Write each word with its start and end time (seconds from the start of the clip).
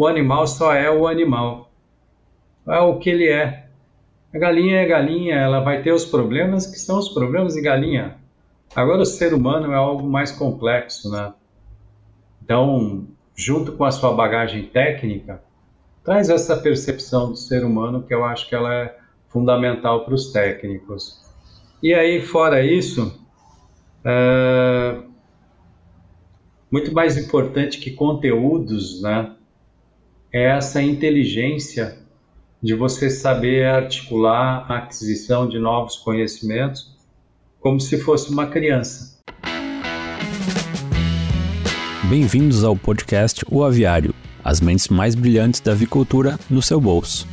o 0.00 0.06
animal 0.06 0.46
só 0.46 0.72
é 0.72 0.90
o 0.90 1.06
animal. 1.06 1.70
É 2.66 2.78
o 2.78 2.98
que 2.98 3.10
ele 3.10 3.28
é. 3.28 3.66
A 4.32 4.38
galinha 4.38 4.78
é 4.78 4.86
galinha, 4.86 5.34
ela 5.34 5.60
vai 5.60 5.82
ter 5.82 5.92
os 5.92 6.06
problemas 6.06 6.66
que 6.66 6.78
são 6.78 6.98
os 6.98 7.10
problemas 7.10 7.52
de 7.52 7.60
galinha. 7.60 8.16
Agora, 8.74 9.02
o 9.02 9.04
ser 9.04 9.34
humano 9.34 9.70
é 9.70 9.76
algo 9.76 10.08
mais 10.08 10.32
complexo, 10.32 11.10
né? 11.10 11.34
Então, 12.42 13.08
junto 13.36 13.72
com 13.72 13.84
a 13.84 13.90
sua 13.90 14.14
bagagem 14.14 14.62
técnica, 14.68 15.42
traz 16.02 16.30
essa 16.30 16.56
percepção 16.56 17.32
do 17.32 17.36
ser 17.36 17.62
humano 17.62 18.02
que 18.02 18.14
eu 18.14 18.24
acho 18.24 18.48
que 18.48 18.54
ela 18.54 18.72
é 18.72 18.96
fundamental 19.28 20.06
para 20.06 20.14
os 20.14 20.32
técnicos. 20.32 21.20
E 21.82 21.92
aí, 21.92 22.22
fora 22.22 22.64
isso, 22.64 23.22
é 24.02 24.96
muito 26.72 26.90
mais 26.94 27.18
importante 27.18 27.78
que 27.78 27.90
conteúdos, 27.90 29.02
né? 29.02 29.36
É 30.32 30.44
essa 30.44 30.80
inteligência 30.80 31.98
de 32.62 32.72
você 32.72 33.10
saber 33.10 33.66
articular 33.66 34.64
a 34.68 34.76
aquisição 34.76 35.48
de 35.48 35.58
novos 35.58 35.96
conhecimentos 35.96 36.96
como 37.58 37.80
se 37.80 37.98
fosse 37.98 38.30
uma 38.30 38.46
criança. 38.46 39.18
Bem-vindos 42.08 42.62
ao 42.62 42.76
podcast 42.76 43.44
O 43.50 43.64
Aviário, 43.64 44.14
as 44.44 44.60
mentes 44.60 44.86
mais 44.86 45.16
brilhantes 45.16 45.60
da 45.60 45.72
avicultura 45.72 46.38
no 46.48 46.62
seu 46.62 46.80
bolso. 46.80 47.26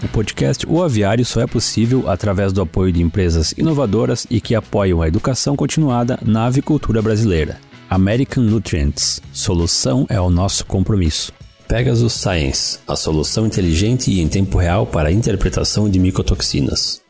O 0.00 0.08
podcast 0.12 0.64
O 0.68 0.80
Aviário 0.80 1.24
só 1.24 1.40
é 1.40 1.46
possível 1.48 2.08
através 2.08 2.52
do 2.52 2.62
apoio 2.62 2.92
de 2.92 3.02
empresas 3.02 3.50
inovadoras 3.58 4.28
e 4.30 4.40
que 4.40 4.54
apoiam 4.54 5.02
a 5.02 5.08
educação 5.08 5.56
continuada 5.56 6.20
na 6.22 6.46
avicultura 6.46 7.02
brasileira. 7.02 7.71
American 7.92 8.44
Nutrients. 8.44 9.20
Solução 9.34 10.06
é 10.08 10.18
o 10.18 10.30
nosso 10.30 10.64
compromisso. 10.64 11.30
Pegasus 11.68 12.14
Science, 12.14 12.78
a 12.88 12.96
solução 12.96 13.46
inteligente 13.46 14.10
e 14.10 14.22
em 14.22 14.28
tempo 14.28 14.56
real 14.56 14.86
para 14.86 15.10
a 15.10 15.12
interpretação 15.12 15.90
de 15.90 15.98
micotoxinas. 15.98 17.02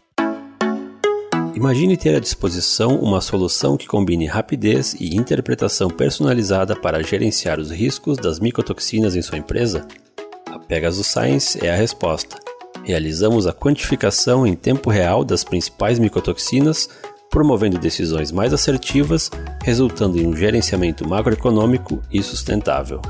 Imagine 1.54 1.96
ter 1.96 2.16
à 2.16 2.18
disposição 2.18 2.96
uma 2.96 3.20
solução 3.20 3.76
que 3.76 3.86
combine 3.86 4.26
rapidez 4.26 4.96
e 4.98 5.14
interpretação 5.14 5.88
personalizada 5.88 6.74
para 6.74 7.00
gerenciar 7.00 7.60
os 7.60 7.70
riscos 7.70 8.18
das 8.18 8.40
micotoxinas 8.40 9.14
em 9.14 9.22
sua 9.22 9.38
empresa? 9.38 9.86
A 10.46 10.58
Pegasus 10.58 11.06
Science 11.06 11.64
é 11.64 11.72
a 11.72 11.76
resposta. 11.76 12.36
Realizamos 12.82 13.46
a 13.46 13.52
quantificação 13.52 14.44
em 14.44 14.56
tempo 14.56 14.90
real 14.90 15.24
das 15.24 15.44
principais 15.44 16.00
micotoxinas, 16.00 16.88
promovendo 17.32 17.78
decisões 17.78 18.30
mais 18.30 18.52
assertivas, 18.52 19.30
resultando 19.64 20.18
em 20.18 20.26
um 20.26 20.36
gerenciamento 20.36 21.08
macroeconômico 21.08 22.02
e 22.12 22.22
sustentável. 22.22 23.00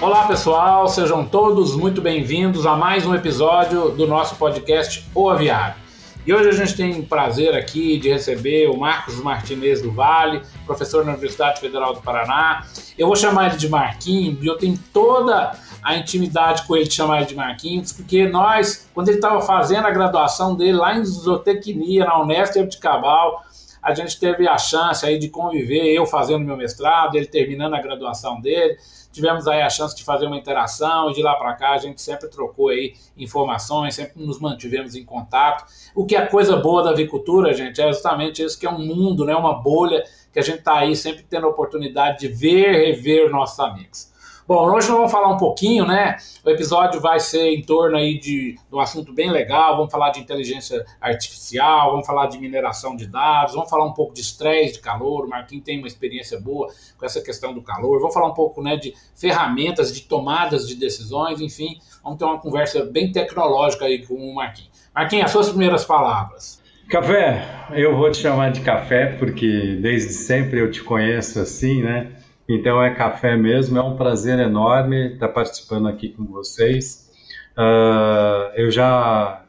Olá 0.00 0.28
pessoal, 0.28 0.86
sejam 0.86 1.24
todos 1.24 1.74
muito 1.74 2.00
bem-vindos 2.00 2.64
a 2.64 2.76
mais 2.76 3.04
um 3.04 3.12
episódio 3.12 3.88
do 3.90 4.06
nosso 4.06 4.36
podcast 4.36 5.04
O 5.12 5.28
Aviário. 5.28 5.82
E 6.26 6.32
hoje 6.32 6.48
a 6.48 6.52
gente 6.52 6.76
tem 6.76 7.00
o 7.00 7.02
prazer 7.06 7.54
aqui 7.54 7.98
de 7.98 8.08
receber 8.08 8.70
o 8.70 8.78
Marcos 8.78 9.16
Martinez 9.16 9.82
do 9.82 9.90
Vale, 9.90 10.40
professor 10.64 11.04
na 11.04 11.12
Universidade 11.12 11.60
Federal 11.60 11.92
do 11.92 12.00
Paraná. 12.00 12.64
Eu 12.96 13.08
vou 13.08 13.16
chamar 13.16 13.48
ele 13.48 13.56
de 13.56 13.68
Marquinhos 13.68 14.42
e 14.42 14.46
eu 14.46 14.56
tenho 14.56 14.78
toda 14.92 15.52
a 15.84 15.96
intimidade 15.96 16.66
com 16.66 16.74
ele 16.74 16.90
chamar 16.90 17.18
ele 17.18 17.26
de 17.26 17.34
Marquinhos, 17.36 17.92
porque 17.92 18.26
nós, 18.26 18.88
quando 18.94 19.08
ele 19.08 19.18
estava 19.18 19.40
fazendo 19.42 19.86
a 19.86 19.90
graduação 19.90 20.56
dele 20.56 20.78
lá 20.78 20.96
em 20.96 21.04
zootecnia, 21.04 22.06
na 22.06 22.20
Unesp 22.22 22.56
de 22.66 22.78
Cabal, 22.78 23.44
a 23.82 23.94
gente 23.94 24.18
teve 24.18 24.48
a 24.48 24.56
chance 24.56 25.04
aí 25.04 25.18
de 25.18 25.28
conviver, 25.28 25.92
eu 25.92 26.06
fazendo 26.06 26.42
meu 26.42 26.56
mestrado, 26.56 27.16
ele 27.16 27.26
terminando 27.26 27.74
a 27.74 27.82
graduação 27.82 28.40
dele 28.40 28.78
tivemos 29.14 29.46
aí 29.46 29.62
a 29.62 29.70
chance 29.70 29.94
de 29.94 30.02
fazer 30.02 30.26
uma 30.26 30.36
interação 30.36 31.08
e 31.08 31.14
de 31.14 31.22
lá 31.22 31.36
para 31.36 31.54
cá 31.54 31.70
a 31.70 31.78
gente 31.78 32.02
sempre 32.02 32.28
trocou 32.28 32.68
aí 32.68 32.94
informações, 33.16 33.94
sempre 33.94 34.20
nos 34.20 34.40
mantivemos 34.40 34.96
em 34.96 35.04
contato. 35.04 35.64
O 35.94 36.04
que 36.04 36.16
é 36.16 36.26
coisa 36.26 36.56
boa 36.56 36.82
da 36.82 36.90
avicultura, 36.90 37.54
gente, 37.54 37.80
é 37.80 37.86
justamente 37.92 38.42
isso 38.42 38.58
que 38.58 38.66
é 38.66 38.70
um 38.70 38.84
mundo, 38.84 39.24
né, 39.24 39.34
uma 39.34 39.54
bolha 39.54 40.02
que 40.32 40.40
a 40.40 40.42
gente 40.42 40.58
está 40.58 40.78
aí 40.78 40.96
sempre 40.96 41.22
tendo 41.22 41.46
a 41.46 41.50
oportunidade 41.50 42.18
de 42.18 42.28
ver, 42.28 42.72
rever 42.72 43.30
nossos 43.30 43.60
amigos. 43.60 44.12
Bom, 44.46 44.66
hoje 44.66 44.88
nós 44.88 44.98
vamos 44.98 45.10
falar 45.10 45.30
um 45.30 45.38
pouquinho, 45.38 45.86
né? 45.86 46.18
O 46.44 46.50
episódio 46.50 47.00
vai 47.00 47.18
ser 47.18 47.48
em 47.48 47.62
torno 47.62 47.96
aí 47.96 48.18
de, 48.18 48.52
de 48.52 48.74
um 48.74 48.78
assunto 48.78 49.10
bem 49.10 49.30
legal. 49.30 49.74
Vamos 49.74 49.90
falar 49.90 50.10
de 50.10 50.20
inteligência 50.20 50.84
artificial, 51.00 51.92
vamos 51.92 52.06
falar 52.06 52.26
de 52.26 52.38
mineração 52.38 52.94
de 52.94 53.06
dados, 53.06 53.54
vamos 53.54 53.70
falar 53.70 53.86
um 53.86 53.94
pouco 53.94 54.12
de 54.12 54.20
estresse 54.20 54.74
de 54.74 54.80
calor. 54.80 55.24
O 55.24 55.28
Marquinhos 55.30 55.64
tem 55.64 55.78
uma 55.78 55.86
experiência 55.86 56.38
boa 56.38 56.68
com 56.98 57.06
essa 57.06 57.22
questão 57.22 57.54
do 57.54 57.62
calor. 57.62 57.98
Vamos 58.00 58.12
falar 58.12 58.26
um 58.26 58.34
pouco 58.34 58.62
né, 58.62 58.76
de 58.76 58.92
ferramentas 59.14 59.94
de 59.94 60.02
tomadas 60.02 60.68
de 60.68 60.74
decisões, 60.74 61.40
enfim, 61.40 61.78
vamos 62.02 62.18
ter 62.18 62.26
uma 62.26 62.38
conversa 62.38 62.84
bem 62.84 63.10
tecnológica 63.10 63.86
aí 63.86 64.06
com 64.06 64.12
o 64.12 64.34
Marquinhos. 64.34 64.70
Marquinhos, 64.94 65.24
as 65.24 65.30
suas 65.30 65.48
primeiras 65.48 65.86
palavras. 65.86 66.62
Café, 66.90 67.66
eu 67.72 67.96
vou 67.96 68.10
te 68.10 68.18
chamar 68.18 68.52
de 68.52 68.60
café 68.60 69.06
porque 69.18 69.78
desde 69.80 70.12
sempre 70.12 70.60
eu 70.60 70.70
te 70.70 70.82
conheço 70.82 71.40
assim, 71.40 71.82
né? 71.82 72.12
Então 72.48 72.82
é 72.82 72.94
café 72.94 73.36
mesmo, 73.36 73.78
é 73.78 73.82
um 73.82 73.96
prazer 73.96 74.38
enorme 74.38 75.14
estar 75.14 75.28
participando 75.28 75.88
aqui 75.88 76.10
com 76.10 76.24
vocês. 76.24 77.10
Uh, 77.56 78.52
eu 78.54 78.70
já 78.70 79.44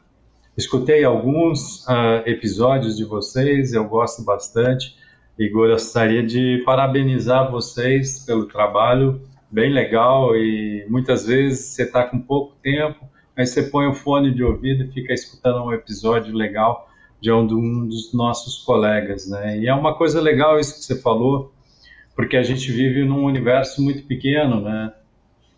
escutei 0.57 1.03
alguns 1.03 1.85
uh, 1.87 2.23
episódios 2.25 2.95
de 2.95 3.03
vocês, 3.03 3.73
eu 3.73 3.83
gosto 3.85 4.23
bastante 4.23 4.95
e 5.37 5.49
gostaria 5.49 6.23
de 6.23 6.61
parabenizar 6.65 7.51
vocês 7.51 8.23
pelo 8.25 8.45
trabalho 8.45 9.21
bem 9.51 9.73
legal 9.73 10.35
e 10.35 10.85
muitas 10.89 11.25
vezes 11.25 11.65
você 11.65 11.83
está 11.83 12.03
com 12.03 12.19
pouco 12.19 12.55
tempo, 12.63 13.05
aí 13.35 13.45
você 13.45 13.63
põe 13.63 13.87
o 13.87 13.93
fone 13.93 14.33
de 14.33 14.43
ouvido 14.43 14.83
e 14.83 14.91
fica 14.91 15.13
escutando 15.13 15.63
um 15.63 15.73
episódio 15.73 16.33
legal 16.33 16.89
de 17.19 17.31
um 17.31 17.45
dos 17.87 18.13
nossos 18.13 18.57
colegas, 18.59 19.27
né? 19.27 19.57
E 19.57 19.67
é 19.67 19.73
uma 19.73 19.97
coisa 19.97 20.21
legal 20.21 20.59
isso 20.59 20.75
que 20.75 20.83
você 20.83 21.01
falou, 21.01 21.51
porque 22.15 22.37
a 22.37 22.43
gente 22.43 22.71
vive 22.71 23.03
num 23.03 23.25
universo 23.25 23.81
muito 23.81 24.03
pequeno, 24.03 24.61
né? 24.61 24.93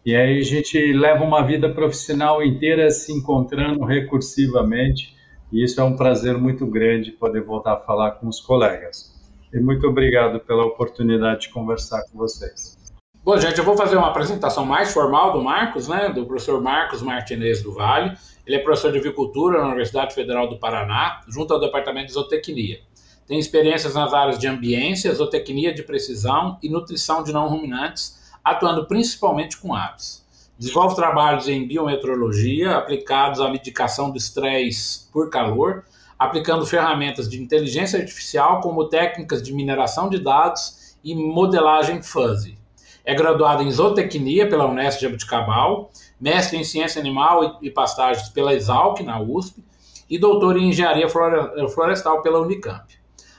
E 0.06 0.16
aí 0.16 0.40
a 0.40 0.44
gente 0.44 0.94
leva 0.94 1.24
uma 1.24 1.46
vida 1.46 1.70
profissional 1.70 2.42
inteira 2.42 2.90
se 2.90 3.12
encontrando 3.12 3.84
recursivamente, 3.84 5.16
e 5.52 5.64
isso 5.64 5.80
é 5.80 5.84
um 5.84 5.96
prazer 5.96 6.38
muito 6.38 6.66
grande 6.66 7.12
poder 7.12 7.42
voltar 7.42 7.74
a 7.74 7.80
falar 7.80 8.12
com 8.12 8.28
os 8.28 8.40
colegas. 8.40 9.14
E 9.54 9.60
muito 9.60 9.88
obrigado 9.88 10.40
pela 10.40 10.66
oportunidade 10.66 11.42
de 11.42 11.50
conversar 11.50 12.04
com 12.10 12.18
vocês. 12.18 12.76
Bom, 13.24 13.38
gente, 13.38 13.58
eu 13.58 13.66
vou 13.66 13.76
fazer 13.76 13.98
uma 13.98 14.08
apresentação 14.08 14.66
mais 14.66 14.94
formal 14.94 15.34
do 15.34 15.44
Marcos, 15.44 15.90
né, 15.90 16.08
do 16.08 16.26
professor 16.26 16.62
Marcos 16.62 17.02
Martinez 17.02 17.62
do 17.62 17.74
Vale. 17.74 18.14
Ele 18.46 18.56
é 18.56 18.60
professor 18.60 18.90
de 18.90 19.00
avicultura 19.00 19.60
na 19.60 19.68
Universidade 19.68 20.16
Federal 20.16 20.48
do 20.48 20.58
Paraná, 20.58 21.22
junto 21.28 21.54
ao 21.54 21.60
Departamento 21.60 22.08
de 22.08 22.14
Zootecnia. 22.14 22.80
Tem 23.28 23.38
experiências 23.38 23.94
nas 23.94 24.14
áreas 24.14 24.40
de 24.40 24.48
ambiência, 24.48 25.14
zootecnia 25.14 25.74
de 25.74 25.84
precisão 25.84 26.58
e 26.64 26.70
nutrição 26.70 27.24
de 27.24 27.34
não 27.34 27.50
ruminantes, 27.50 28.18
atuando 28.42 28.86
principalmente 28.86 29.58
com 29.58 29.76
aves. 29.76 30.26
Desenvolve 30.58 30.96
trabalhos 30.96 31.50
em 31.50 31.68
biometrologia 31.68 32.78
aplicados 32.78 33.42
à 33.42 33.50
medicação 33.50 34.10
do 34.10 34.18
estresse 34.18 35.12
por 35.12 35.30
calor, 35.30 35.84
aplicando 36.18 36.66
ferramentas 36.66 37.30
de 37.30 37.42
inteligência 37.42 38.00
artificial 38.00 38.62
como 38.62 38.88
técnicas 38.88 39.44
de 39.44 39.54
mineração 39.54 40.10
de 40.10 40.20
dados 40.20 40.96
e 41.04 41.14
modelagem 41.14 42.02
fuzzy. 42.02 42.58
É 43.04 43.14
graduado 43.14 43.62
em 43.62 43.70
zootecnia 43.70 44.50
pela 44.50 44.66
Unesp 44.66 45.00
de 45.00 45.06
Abuticabal, 45.06 45.92
mestre 46.20 46.58
em 46.58 46.64
ciência 46.64 47.00
animal 47.00 47.60
e 47.62 47.70
pastagens 47.70 48.30
pela 48.30 48.54
Exalc, 48.54 49.02
na 49.02 49.20
USP, 49.22 49.64
e 50.10 50.18
doutor 50.18 50.58
em 50.58 50.70
engenharia 50.70 51.08
florestal 51.10 52.22
pela 52.22 52.40
Unicamp. 52.40 52.98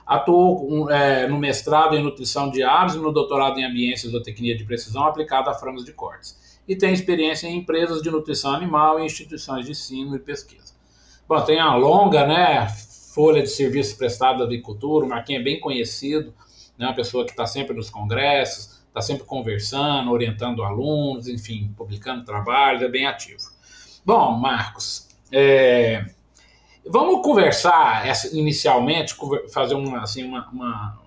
Atuou 0.09 0.91
é, 0.91 1.29
no 1.29 1.39
mestrado 1.39 1.95
em 1.95 2.03
nutrição 2.03 2.51
de 2.51 2.63
aves 2.63 2.95
e 2.95 2.99
no 2.99 3.13
doutorado 3.13 3.61
em 3.61 3.65
ambiência 3.65 4.07
e 4.07 4.11
zootecnia 4.11 4.57
de 4.57 4.65
precisão 4.65 5.05
aplicada 5.05 5.51
a 5.51 5.55
frangos 5.55 5.85
de 5.85 5.93
cortes. 5.93 6.35
E 6.67 6.75
tem 6.75 6.95
experiência 6.95 7.47
em 7.47 7.59
empresas 7.59 8.01
de 8.01 8.11
nutrição 8.11 8.55
animal 8.55 8.99
e 8.99 9.05
instituições 9.05 9.67
de 9.67 9.73
ensino 9.73 10.17
e 10.17 10.19
pesquisa. 10.19 10.73
Bom, 11.29 11.39
tem 11.43 11.61
uma 11.61 11.77
longa 11.77 12.27
né, 12.27 12.67
folha 13.15 13.43
de 13.43 13.51
serviços 13.51 13.93
prestados 13.93 14.41
à 14.41 14.47
avicultura, 14.47 15.05
o 15.05 15.09
Marquinhos 15.11 15.43
é 15.43 15.45
bem 15.45 15.61
conhecido, 15.61 16.33
né, 16.79 16.87
uma 16.87 16.95
pessoa 16.95 17.27
que 17.27 17.33
está 17.33 17.47
sempre 17.47 17.77
nos 17.77 17.91
congressos, 17.91 18.83
está 18.87 19.03
sempre 19.03 19.25
conversando, 19.25 20.11
orientando 20.11 20.63
alunos, 20.63 21.29
enfim, 21.29 21.71
publicando 21.77 22.25
trabalhos, 22.25 22.81
é 22.81 22.89
bem 22.89 23.07
ativo. 23.07 23.43
Bom, 24.07 24.39
Marcos, 24.39 25.07
é, 25.31 26.07
Vamos 26.91 27.23
conversar 27.23 28.05
inicialmente, 28.33 29.15
fazer 29.53 29.75
uma, 29.75 30.03
assim, 30.03 30.25
uma, 30.25 30.49
uma 30.51 30.99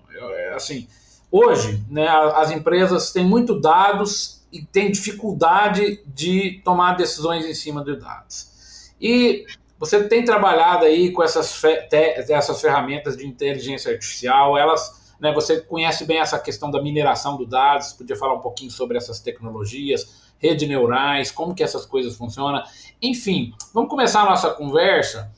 assim, 0.55 0.87
hoje, 1.31 1.83
né, 1.89 2.07
as 2.07 2.51
empresas 2.51 3.11
têm 3.11 3.25
muito 3.25 3.59
dados 3.59 4.41
e 4.51 4.63
têm 4.63 4.91
dificuldade 4.91 6.03
de 6.05 6.61
tomar 6.63 6.95
decisões 6.95 7.45
em 7.45 7.53
cima 7.53 7.83
de 7.83 7.95
dados. 7.95 8.91
E 9.01 9.45
Você 9.81 10.07
tem 10.07 10.23
trabalhado 10.23 10.85
aí 10.85 11.11
com 11.11 11.23
essas, 11.23 11.55
fe 11.55 11.87
essas 12.29 12.61
ferramentas 12.61 13.17
de 13.17 13.25
inteligência 13.25 13.91
artificial, 13.91 14.55
elas, 14.55 15.11
né, 15.19 15.33
você 15.33 15.59
conhece 15.59 16.05
bem 16.05 16.19
essa 16.19 16.37
questão 16.37 16.69
da 16.69 16.79
mineração 16.79 17.35
do 17.35 17.47
dados, 17.47 17.91
podia 17.91 18.15
falar 18.15 18.35
um 18.35 18.41
pouquinho 18.41 18.69
sobre 18.69 18.95
essas 18.95 19.19
tecnologias, 19.19 20.21
rede 20.37 20.67
neurais, 20.67 21.31
como 21.31 21.55
que 21.55 21.63
essas 21.63 21.83
coisas 21.83 22.15
funcionam. 22.15 22.61
Enfim, 23.01 23.55
vamos 23.73 23.89
começar 23.89 24.21
a 24.21 24.25
nossa 24.25 24.51
conversa. 24.51 25.33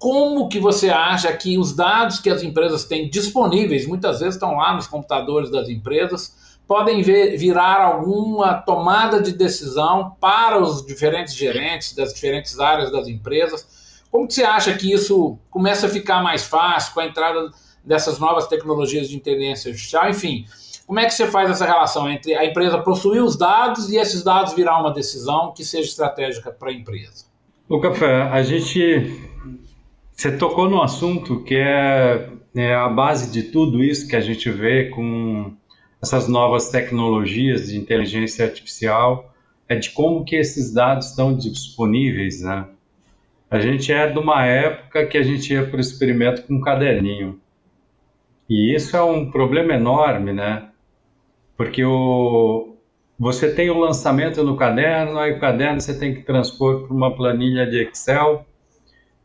Como 0.00 0.48
que 0.48 0.58
você 0.58 0.90
acha 0.90 1.32
que 1.32 1.56
os 1.56 1.72
dados 1.72 2.18
que 2.18 2.28
as 2.28 2.42
empresas 2.42 2.84
têm 2.84 3.08
disponíveis, 3.08 3.86
muitas 3.86 4.18
vezes 4.18 4.34
estão 4.34 4.56
lá 4.56 4.74
nos 4.74 4.88
computadores 4.88 5.48
das 5.48 5.68
empresas, 5.68 6.58
podem 6.66 7.02
ver, 7.02 7.36
virar 7.36 7.84
alguma 7.84 8.54
tomada 8.54 9.22
de 9.22 9.30
decisão 9.30 10.16
para 10.20 10.60
os 10.60 10.84
diferentes 10.84 11.34
gerentes 11.34 11.94
das 11.94 12.12
diferentes 12.12 12.58
áreas 12.58 12.90
das 12.90 13.06
empresas 13.06 13.78
como 14.10 14.26
que 14.26 14.34
você 14.34 14.42
acha 14.42 14.74
que 14.74 14.92
isso 14.92 15.38
começa 15.50 15.86
a 15.86 15.88
ficar 15.88 16.22
mais 16.22 16.44
fácil 16.44 16.92
com 16.92 17.00
a 17.00 17.06
entrada 17.06 17.50
dessas 17.84 18.18
novas 18.18 18.46
tecnologias 18.48 19.08
de 19.08 19.16
inteligência 19.16 19.70
artificial? 19.70 20.10
Enfim, 20.10 20.44
como 20.86 20.98
é 20.98 21.04
que 21.04 21.14
você 21.14 21.28
faz 21.28 21.48
essa 21.48 21.64
relação 21.64 22.10
entre 22.10 22.34
a 22.34 22.44
empresa 22.44 22.78
possuir 22.78 23.22
os 23.22 23.36
dados 23.36 23.88
e 23.88 23.96
esses 23.96 24.24
dados 24.24 24.52
virar 24.52 24.80
uma 24.80 24.92
decisão 24.92 25.52
que 25.54 25.64
seja 25.64 25.88
estratégica 25.88 26.50
para 26.50 26.70
a 26.70 26.72
empresa? 26.72 27.26
O 27.68 27.80
Café, 27.80 28.22
a 28.22 28.42
gente. 28.42 29.30
Você 30.20 30.36
tocou 30.36 30.68
no 30.68 30.82
assunto 30.82 31.42
que 31.44 31.54
é, 31.54 32.28
é 32.54 32.74
a 32.74 32.90
base 32.90 33.32
de 33.32 33.44
tudo 33.44 33.82
isso 33.82 34.06
que 34.06 34.14
a 34.14 34.20
gente 34.20 34.50
vê 34.50 34.90
com 34.90 35.50
essas 36.02 36.28
novas 36.28 36.68
tecnologias 36.68 37.70
de 37.70 37.78
inteligência 37.78 38.44
artificial, 38.44 39.32
é 39.66 39.76
de 39.76 39.88
como 39.88 40.22
que 40.22 40.36
esses 40.36 40.74
dados 40.74 41.08
estão 41.08 41.34
disponíveis, 41.34 42.42
né? 42.42 42.66
A 43.50 43.60
gente 43.60 43.90
é 43.90 44.12
de 44.12 44.18
uma 44.18 44.44
época 44.44 45.06
que 45.06 45.16
a 45.16 45.22
gente 45.22 45.54
ia 45.54 45.64
para 45.66 45.78
o 45.78 45.80
experimento 45.80 46.42
com 46.42 46.56
um 46.56 46.60
caderninho. 46.60 47.40
E 48.46 48.74
isso 48.74 48.94
é 48.94 49.02
um 49.02 49.30
problema 49.30 49.72
enorme, 49.72 50.34
né? 50.34 50.68
Porque 51.56 51.82
o, 51.82 52.76
você 53.18 53.50
tem 53.54 53.70
o 53.70 53.78
lançamento 53.78 54.44
no 54.44 54.54
caderno, 54.54 55.18
aí 55.18 55.32
o 55.32 55.40
caderno 55.40 55.80
você 55.80 55.98
tem 55.98 56.14
que 56.14 56.24
transpor 56.24 56.86
para 56.86 56.94
uma 56.94 57.16
planilha 57.16 57.66
de 57.66 57.84
Excel. 57.84 58.44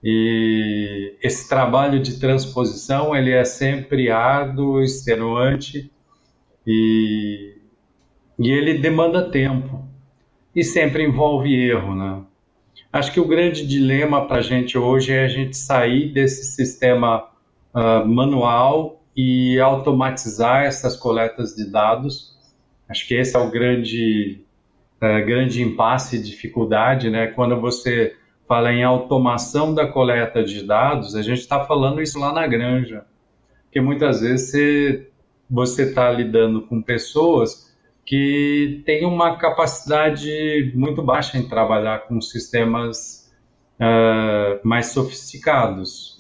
E 0.07 1.17
esse 1.19 1.49
trabalho 1.49 1.99
de 1.99 2.19
transposição 2.19 3.15
ele 3.15 3.31
é 3.31 3.43
sempre 3.43 4.11
árduo, 4.11 4.83
extenuante 4.83 5.91
e, 6.65 7.55
e 8.37 8.51
ele 8.51 8.77
demanda 8.77 9.31
tempo 9.31 9.83
e 10.55 10.63
sempre 10.63 11.03
envolve 11.03 11.51
erro, 11.51 11.95
né? 11.95 12.21
Acho 12.93 13.11
que 13.11 13.19
o 13.19 13.27
grande 13.27 13.65
dilema 13.65 14.27
para 14.27 14.37
a 14.37 14.41
gente 14.41 14.77
hoje 14.77 15.11
é 15.11 15.25
a 15.25 15.27
gente 15.27 15.57
sair 15.57 16.13
desse 16.13 16.55
sistema 16.55 17.27
uh, 17.73 18.07
manual 18.07 19.01
e 19.17 19.59
automatizar 19.59 20.65
essas 20.65 20.95
coletas 20.95 21.55
de 21.55 21.67
dados. 21.69 22.37
Acho 22.87 23.07
que 23.07 23.15
esse 23.15 23.35
é 23.35 23.39
o 23.39 23.49
grande, 23.49 24.45
uh, 25.01 25.25
grande 25.25 25.63
impasse 25.63 26.17
e 26.17 26.21
dificuldade, 26.21 27.09
né? 27.09 27.25
Quando 27.25 27.59
você 27.59 28.15
fala 28.47 28.71
em 28.71 28.83
automação 28.83 29.73
da 29.73 29.87
coleta 29.87 30.43
de 30.43 30.63
dados, 30.63 31.15
a 31.15 31.21
gente 31.21 31.39
está 31.39 31.63
falando 31.65 32.01
isso 32.01 32.19
lá 32.19 32.31
na 32.31 32.45
granja, 32.45 33.05
porque 33.63 33.81
muitas 33.81 34.21
vezes 34.21 35.07
você 35.49 35.83
está 35.83 36.11
lidando 36.11 36.61
com 36.61 36.81
pessoas 36.81 37.65
que 38.05 38.83
tem 38.85 39.05
uma 39.05 39.37
capacidade 39.37 40.71
muito 40.75 41.01
baixa 41.01 41.37
em 41.37 41.47
trabalhar 41.47 42.07
com 42.07 42.21
sistemas 42.21 43.33
uh, 43.79 44.59
mais 44.63 44.87
sofisticados. 44.87 46.15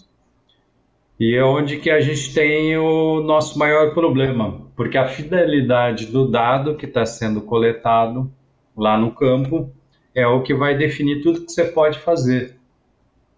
E 1.19 1.35
é 1.35 1.43
onde 1.43 1.77
que 1.77 1.89
a 1.89 2.01
gente 2.01 2.33
tem 2.33 2.75
o 2.77 3.21
nosso 3.21 3.57
maior 3.57 3.93
problema, 3.93 4.67
porque 4.75 4.97
a 4.97 5.07
fidelidade 5.07 6.07
do 6.07 6.29
dado 6.29 6.75
que 6.75 6.85
está 6.85 7.05
sendo 7.05 7.41
coletado 7.41 8.29
lá 8.75 8.97
no 8.97 9.11
campo 9.11 9.71
é 10.15 10.25
o 10.25 10.41
que 10.41 10.53
vai 10.53 10.77
definir 10.77 11.21
tudo 11.21 11.45
que 11.45 11.51
você 11.51 11.65
pode 11.65 11.99
fazer. 11.99 12.55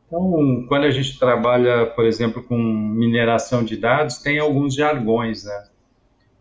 Então, 0.06 0.66
quando 0.70 0.86
a 0.86 0.92
gente 0.92 1.20
trabalha, 1.20 1.88
por 1.88 2.06
exemplo, 2.06 2.42
com 2.42 2.56
mineração 2.58 3.64
de 3.64 3.76
dados, 3.76 4.20
tem 4.20 4.40
alguns 4.40 4.76
jargões, 4.76 5.44
né? 5.44 5.64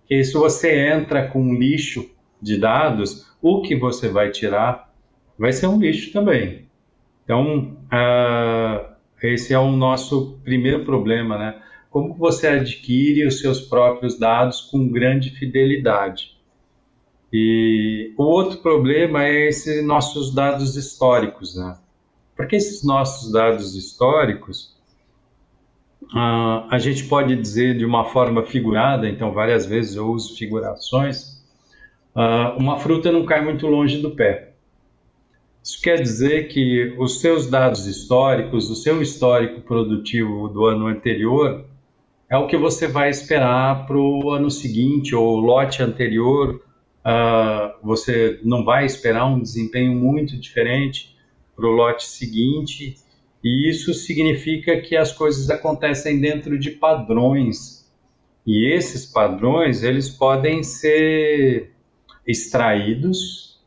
que 0.06 0.22
se 0.22 0.34
você 0.34 0.88
entra 0.88 1.26
com 1.26 1.40
um 1.40 1.54
lixo 1.54 2.08
de 2.40 2.56
dados, 2.56 3.26
o 3.42 3.62
que 3.62 3.74
você 3.74 4.08
vai 4.08 4.30
tirar 4.30 4.92
vai 5.38 5.52
ser 5.52 5.66
um 5.66 5.78
lixo 5.78 6.12
também. 6.12 6.66
Então, 7.24 7.76
uh, 7.92 8.94
esse 9.20 9.52
é 9.52 9.58
o 9.58 9.72
nosso 9.72 10.38
primeiro 10.44 10.84
problema, 10.84 11.36
né? 11.36 11.60
Como 11.90 12.14
você 12.14 12.46
adquire 12.46 13.26
os 13.26 13.40
seus 13.40 13.60
próprios 13.60 14.18
dados 14.18 14.60
com 14.60 14.88
grande 14.88 15.30
fidelidade? 15.30 16.35
E 17.38 18.14
o 18.16 18.22
outro 18.22 18.58
problema 18.58 19.24
é 19.24 19.48
esses 19.48 19.84
nossos 19.84 20.32
dados 20.32 20.74
históricos, 20.74 21.54
né? 21.54 21.76
Porque 22.34 22.56
esses 22.56 22.82
nossos 22.82 23.30
dados 23.30 23.74
históricos, 23.74 24.74
Uh, 26.12 26.62
a 26.70 26.78
gente 26.78 27.04
pode 27.04 27.34
dizer 27.34 27.76
de 27.76 27.84
uma 27.84 28.04
forma 28.04 28.44
figurada, 28.44 29.08
então 29.08 29.32
várias 29.32 29.66
vezes 29.66 29.96
eu 29.96 30.06
uso 30.08 30.36
figurações, 30.36 31.42
uh, 32.14 32.56
uma 32.56 32.78
fruta 32.78 33.10
não 33.10 33.24
cai 33.24 33.42
muito 33.42 33.66
longe 33.66 34.00
do 34.00 34.12
pé. 34.12 34.52
Isso 35.64 35.82
quer 35.82 36.00
dizer 36.00 36.46
que 36.46 36.94
os 36.96 37.20
seus 37.20 37.50
dados 37.50 37.86
históricos, 37.88 38.70
o 38.70 38.76
seu 38.76 39.02
histórico 39.02 39.62
produtivo 39.62 40.48
do 40.48 40.64
ano 40.64 40.86
anterior, 40.86 41.64
é 42.30 42.36
o 42.36 42.46
que 42.46 42.56
você 42.56 42.86
vai 42.86 43.10
esperar 43.10 43.84
para 43.84 43.96
o 43.96 44.30
ano 44.30 44.48
seguinte 44.48 45.12
ou 45.12 45.40
lote 45.40 45.82
anterior. 45.82 46.62
Uh, 47.06 47.86
você 47.86 48.40
não 48.42 48.64
vai 48.64 48.84
esperar 48.84 49.26
um 49.26 49.40
desempenho 49.40 49.94
muito 49.94 50.36
diferente 50.36 51.16
para 51.54 51.66
o 51.66 51.70
lote 51.70 52.04
seguinte 52.04 52.96
e 53.44 53.70
isso 53.70 53.94
significa 53.94 54.80
que 54.80 54.96
as 54.96 55.12
coisas 55.12 55.48
acontecem 55.48 56.20
dentro 56.20 56.58
de 56.58 56.72
padrões. 56.72 57.88
E 58.44 58.66
esses 58.72 59.06
padrões, 59.06 59.84
eles 59.84 60.10
podem 60.10 60.64
ser 60.64 61.70
extraídos 62.26 63.60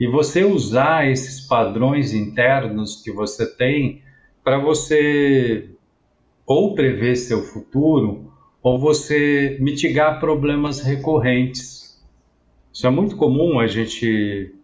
e 0.00 0.06
você 0.06 0.44
usar 0.44 1.10
esses 1.10 1.46
padrões 1.46 2.14
internos 2.14 3.02
que 3.02 3.12
você 3.12 3.46
tem 3.46 4.02
para 4.42 4.58
você 4.58 5.68
ou 6.46 6.74
prever 6.74 7.16
seu 7.16 7.42
futuro 7.42 8.32
ou 8.62 8.78
você 8.78 9.58
mitigar 9.60 10.20
problemas 10.20 10.80
recorrentes. 10.80 11.81
Isso 12.72 12.86
é 12.86 12.90
muito 12.90 13.16
comum 13.16 13.58
a 13.60 13.66
gente 13.66 14.54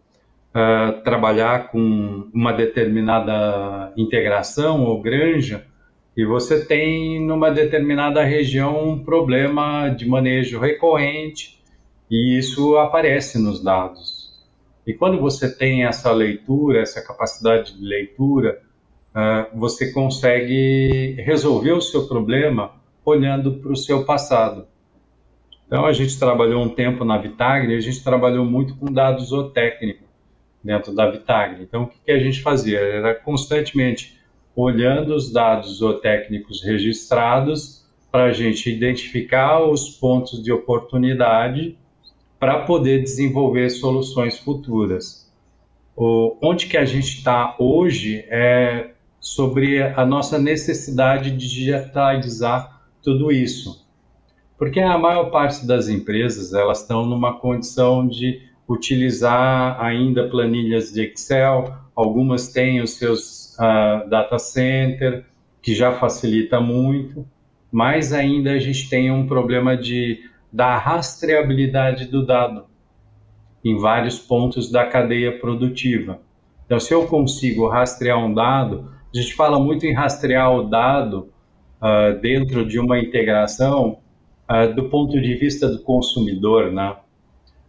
uh, 0.54 1.02
trabalhar 1.02 1.70
com 1.70 2.28
uma 2.32 2.52
determinada 2.52 3.92
integração 3.96 4.84
ou 4.84 5.02
granja 5.02 5.66
e 6.16 6.24
você 6.24 6.64
tem 6.64 7.24
numa 7.24 7.50
determinada 7.50 8.24
região 8.24 8.88
um 8.88 9.04
problema 9.04 9.88
de 9.88 10.08
manejo 10.08 10.58
recorrente 10.58 11.62
e 12.10 12.38
isso 12.38 12.76
aparece 12.78 13.38
nos 13.38 13.62
dados. 13.62 14.32
E 14.86 14.94
quando 14.94 15.20
você 15.20 15.54
tem 15.54 15.84
essa 15.84 16.10
leitura, 16.10 16.80
essa 16.80 17.02
capacidade 17.02 17.78
de 17.78 17.84
leitura, 17.84 18.62
uh, 19.14 19.58
você 19.58 19.92
consegue 19.92 21.12
resolver 21.18 21.72
o 21.72 21.80
seu 21.80 22.08
problema 22.08 22.72
olhando 23.04 23.58
para 23.58 23.70
o 23.70 23.76
seu 23.76 24.04
passado. 24.04 24.66
Então, 25.68 25.84
a 25.84 25.92
gente 25.92 26.18
trabalhou 26.18 26.62
um 26.62 26.68
tempo 26.70 27.04
na 27.04 27.18
Vitagre, 27.18 27.76
a 27.76 27.80
gente 27.80 28.02
trabalhou 28.02 28.42
muito 28.42 28.74
com 28.76 28.90
dados 28.90 29.28
zootécnicos 29.28 30.08
dentro 30.64 30.94
da 30.94 31.10
Vitagre. 31.10 31.62
Então, 31.62 31.82
o 31.82 31.86
que, 31.86 31.98
que 32.06 32.10
a 32.10 32.18
gente 32.18 32.40
fazia? 32.40 32.78
Era 32.78 33.14
constantemente 33.14 34.18
olhando 34.56 35.14
os 35.14 35.30
dados 35.30 35.76
zootécnicos 35.76 36.64
registrados 36.64 37.86
para 38.10 38.24
a 38.24 38.32
gente 38.32 38.70
identificar 38.70 39.62
os 39.62 39.90
pontos 39.90 40.42
de 40.42 40.50
oportunidade 40.50 41.76
para 42.40 42.60
poder 42.60 43.02
desenvolver 43.02 43.68
soluções 43.68 44.38
futuras. 44.38 45.30
O, 45.94 46.34
onde 46.40 46.66
que 46.66 46.78
a 46.78 46.86
gente 46.86 47.18
está 47.18 47.54
hoje 47.58 48.24
é 48.28 48.92
sobre 49.20 49.82
a 49.82 50.06
nossa 50.06 50.38
necessidade 50.38 51.30
de 51.30 51.36
digitalizar 51.36 52.82
tudo 53.02 53.30
isso. 53.30 53.86
Porque 54.58 54.80
a 54.80 54.98
maior 54.98 55.30
parte 55.30 55.64
das 55.64 55.88
empresas, 55.88 56.52
elas 56.52 56.80
estão 56.80 57.06
numa 57.06 57.38
condição 57.38 58.06
de 58.06 58.42
utilizar 58.68 59.80
ainda 59.80 60.28
planilhas 60.28 60.92
de 60.92 61.02
Excel, 61.02 61.72
algumas 61.94 62.48
têm 62.48 62.82
os 62.82 62.98
seus 62.98 63.56
uh, 63.56 64.08
data 64.10 64.38
center, 64.38 65.24
que 65.62 65.74
já 65.74 65.92
facilita 65.92 66.60
muito, 66.60 67.24
mas 67.70 68.12
ainda 68.12 68.52
a 68.52 68.58
gente 68.58 68.90
tem 68.90 69.10
um 69.10 69.26
problema 69.26 69.76
de 69.76 70.28
da 70.50 70.76
rastreabilidade 70.78 72.06
do 72.06 72.24
dado 72.24 72.64
em 73.64 73.76
vários 73.76 74.18
pontos 74.18 74.70
da 74.70 74.86
cadeia 74.86 75.38
produtiva. 75.38 76.20
Então, 76.64 76.80
se 76.80 76.92
eu 76.92 77.06
consigo 77.06 77.68
rastrear 77.68 78.18
um 78.18 78.32
dado, 78.32 78.90
a 79.14 79.20
gente 79.20 79.34
fala 79.34 79.58
muito 79.60 79.84
em 79.86 79.92
rastrear 79.92 80.50
o 80.52 80.62
dado 80.62 81.28
uh, 81.80 82.18
dentro 82.20 82.66
de 82.66 82.78
uma 82.78 82.98
integração 82.98 83.98
uh, 84.50 84.74
do 84.74 84.88
ponto 84.88 85.20
de 85.20 85.34
vista 85.34 85.68
do 85.68 85.80
consumidor, 85.80 86.72
né? 86.72 86.96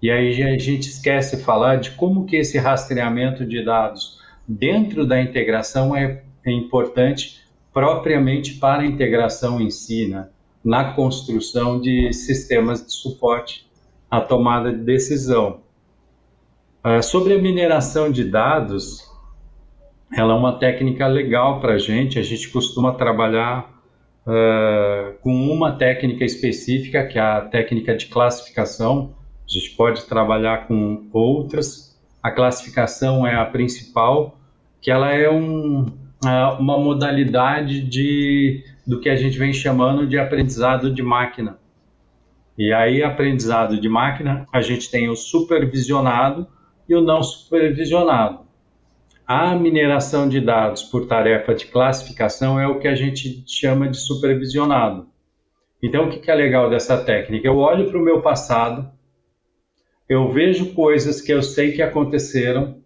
E 0.01 0.09
aí 0.09 0.41
a 0.41 0.57
gente 0.57 0.89
esquece 0.89 1.37
de 1.37 1.43
falar 1.43 1.77
de 1.77 1.91
como 1.91 2.25
que 2.25 2.37
esse 2.37 2.57
rastreamento 2.57 3.45
de 3.45 3.63
dados 3.63 4.19
dentro 4.47 5.05
da 5.05 5.21
integração 5.21 5.95
é, 5.95 6.23
é 6.45 6.51
importante 6.51 7.41
propriamente 7.73 8.55
para 8.55 8.83
a 8.83 8.85
integração 8.85 9.59
em 9.59 9.69
si, 9.69 10.07
né? 10.07 10.29
na 10.63 10.93
construção 10.93 11.79
de 11.79 12.11
sistemas 12.13 12.85
de 12.85 12.93
suporte 12.93 13.69
à 14.09 14.19
tomada 14.19 14.71
de 14.71 14.83
decisão. 14.83 15.61
Uh, 16.83 17.03
sobre 17.03 17.33
a 17.33 17.41
mineração 17.41 18.11
de 18.11 18.23
dados, 18.23 19.03
ela 20.15 20.33
é 20.33 20.37
uma 20.37 20.57
técnica 20.57 21.07
legal 21.07 21.59
para 21.59 21.73
a 21.73 21.77
gente. 21.77 22.17
A 22.17 22.23
gente 22.23 22.49
costuma 22.49 22.93
trabalhar 22.93 23.78
uh, 24.29 25.17
com 25.21 25.33
uma 25.51 25.71
técnica 25.71 26.23
específica, 26.23 27.05
que 27.07 27.17
é 27.17 27.21
a 27.21 27.41
técnica 27.41 27.95
de 27.95 28.05
classificação. 28.05 29.15
A 29.47 29.51
gente 29.51 29.71
pode 29.71 30.05
trabalhar 30.05 30.67
com 30.67 31.09
outras. 31.11 31.99
A 32.21 32.29
classificação 32.29 33.25
é 33.25 33.35
a 33.35 33.45
principal, 33.45 34.37
que 34.81 34.91
ela 34.91 35.11
é 35.11 35.29
um, 35.29 35.81
uh, 35.81 36.59
uma 36.59 36.77
modalidade 36.77 37.81
de, 37.81 38.63
do 38.85 38.99
que 38.99 39.09
a 39.09 39.15
gente 39.15 39.37
vem 39.37 39.51
chamando 39.51 40.05
de 40.05 40.19
aprendizado 40.19 40.93
de 40.93 41.01
máquina. 41.01 41.57
E 42.57 42.73
aí, 42.73 43.01
aprendizado 43.01 43.79
de 43.79 43.87
máquina, 43.87 44.45
a 44.53 44.61
gente 44.61 44.91
tem 44.91 45.09
o 45.09 45.15
supervisionado 45.15 46.45
e 46.87 46.93
o 46.93 47.01
não 47.01 47.23
supervisionado. 47.23 48.48
A 49.31 49.53
mineração 49.53 50.27
de 50.27 50.41
dados 50.41 50.81
por 50.81 51.05
tarefa 51.05 51.53
de 51.53 51.67
classificação 51.67 52.59
é 52.59 52.67
o 52.67 52.79
que 52.79 52.87
a 52.87 52.95
gente 52.95 53.43
chama 53.45 53.87
de 53.87 53.95
supervisionado. 53.95 55.07
Então, 55.83 56.07
o 56.07 56.09
que 56.09 56.31
é 56.31 56.33
legal 56.33 56.67
dessa 56.67 56.97
técnica? 56.97 57.47
Eu 57.47 57.57
olho 57.57 57.87
para 57.91 57.99
o 57.99 58.03
meu 58.03 58.23
passado, 58.23 58.91
eu 60.09 60.31
vejo 60.31 60.73
coisas 60.73 61.21
que 61.21 61.31
eu 61.31 61.43
sei 61.43 61.73
que 61.73 61.81
aconteceram 61.83 62.77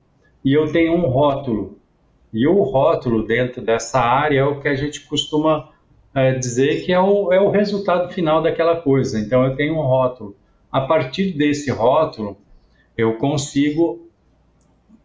e 0.43 0.51
eu 0.51 0.69
tenho 0.69 0.91
um 0.91 1.07
rótulo. 1.07 1.79
E 2.33 2.45
o 2.45 2.61
rótulo 2.61 3.25
dentro 3.25 3.61
dessa 3.61 4.01
área 4.01 4.41
é 4.41 4.43
o 4.43 4.59
que 4.59 4.67
a 4.67 4.75
gente 4.75 4.99
costuma 5.07 5.69
é, 6.13 6.33
dizer 6.33 6.83
que 6.83 6.91
é 6.91 6.99
o, 6.99 7.31
é 7.31 7.39
o 7.39 7.51
resultado 7.51 8.11
final 8.11 8.41
daquela 8.41 8.81
coisa. 8.81 9.17
Então, 9.17 9.45
eu 9.45 9.55
tenho 9.55 9.75
um 9.75 9.81
rótulo. 9.81 10.35
A 10.69 10.81
partir 10.81 11.31
desse 11.37 11.71
rótulo, 11.71 12.35
eu 12.97 13.13
consigo 13.13 14.11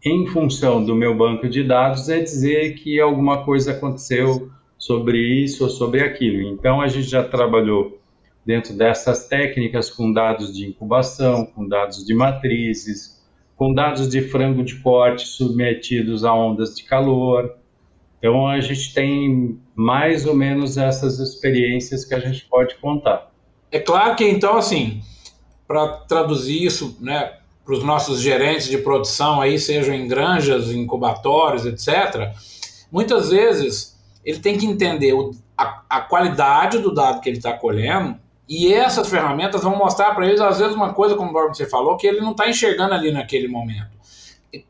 em 0.03 0.25
função 0.27 0.83
do 0.83 0.95
meu 0.95 1.15
banco 1.15 1.49
de 1.49 1.63
dados, 1.63 2.07
é 2.09 2.19
dizer 2.19 2.75
que 2.75 2.99
alguma 2.99 3.43
coisa 3.43 3.71
aconteceu 3.71 4.49
sobre 4.77 5.17
isso 5.17 5.63
ou 5.65 5.69
sobre 5.69 6.01
aquilo. 6.01 6.41
Então, 6.49 6.81
a 6.81 6.87
gente 6.87 7.09
já 7.09 7.23
trabalhou 7.23 7.99
dentro 8.45 8.73
dessas 8.73 9.27
técnicas 9.27 9.89
com 9.89 10.11
dados 10.11 10.55
de 10.55 10.65
incubação, 10.65 11.45
com 11.45 11.67
dados 11.67 12.05
de 12.05 12.13
matrizes, 12.13 13.21
com 13.57 13.73
dados 13.73 14.07
de 14.07 14.21
frango 14.21 14.63
de 14.63 14.77
corte 14.77 15.27
submetidos 15.27 16.23
a 16.23 16.33
ondas 16.33 16.73
de 16.73 16.83
calor. 16.83 17.53
Então, 18.17 18.47
a 18.47 18.61
gente 18.61 18.93
tem 18.93 19.59
mais 19.75 20.25
ou 20.25 20.33
menos 20.33 20.77
essas 20.77 21.19
experiências 21.19 22.05
que 22.05 22.15
a 22.15 22.19
gente 22.19 22.45
pode 22.45 22.75
contar. 22.75 23.31
É 23.69 23.79
claro 23.79 24.15
que, 24.15 24.23
então, 24.23 24.57
assim, 24.57 25.01
para 25.67 25.87
traduzir 26.07 26.63
isso, 26.63 26.97
né, 27.01 27.33
para 27.69 27.77
os 27.77 27.83
nossos 27.83 28.19
gerentes 28.19 28.65
de 28.65 28.79
produção 28.79 29.39
aí, 29.39 29.59
sejam 29.59 29.93
em 29.93 30.07
granjas, 30.07 30.71
incubatórios, 30.71 31.67
etc., 31.67 32.31
muitas 32.91 33.29
vezes 33.29 33.95
ele 34.25 34.39
tem 34.39 34.57
que 34.57 34.65
entender 34.65 35.13
o, 35.13 35.29
a, 35.55 35.83
a 35.87 36.01
qualidade 36.01 36.79
do 36.79 36.91
dado 36.91 37.21
que 37.21 37.29
ele 37.29 37.37
está 37.37 37.53
colhendo 37.53 38.17
e 38.47 38.73
essas 38.73 39.07
ferramentas 39.07 39.61
vão 39.61 39.75
mostrar 39.75 40.15
para 40.15 40.25
eles, 40.25 40.41
às 40.41 40.57
vezes, 40.57 40.73
uma 40.73 40.95
coisa, 40.95 41.13
como 41.13 41.31
você 41.31 41.69
falou, 41.69 41.95
que 41.95 42.07
ele 42.07 42.21
não 42.21 42.31
está 42.31 42.49
enxergando 42.49 42.95
ali 42.95 43.11
naquele 43.11 43.47
momento. 43.47 43.91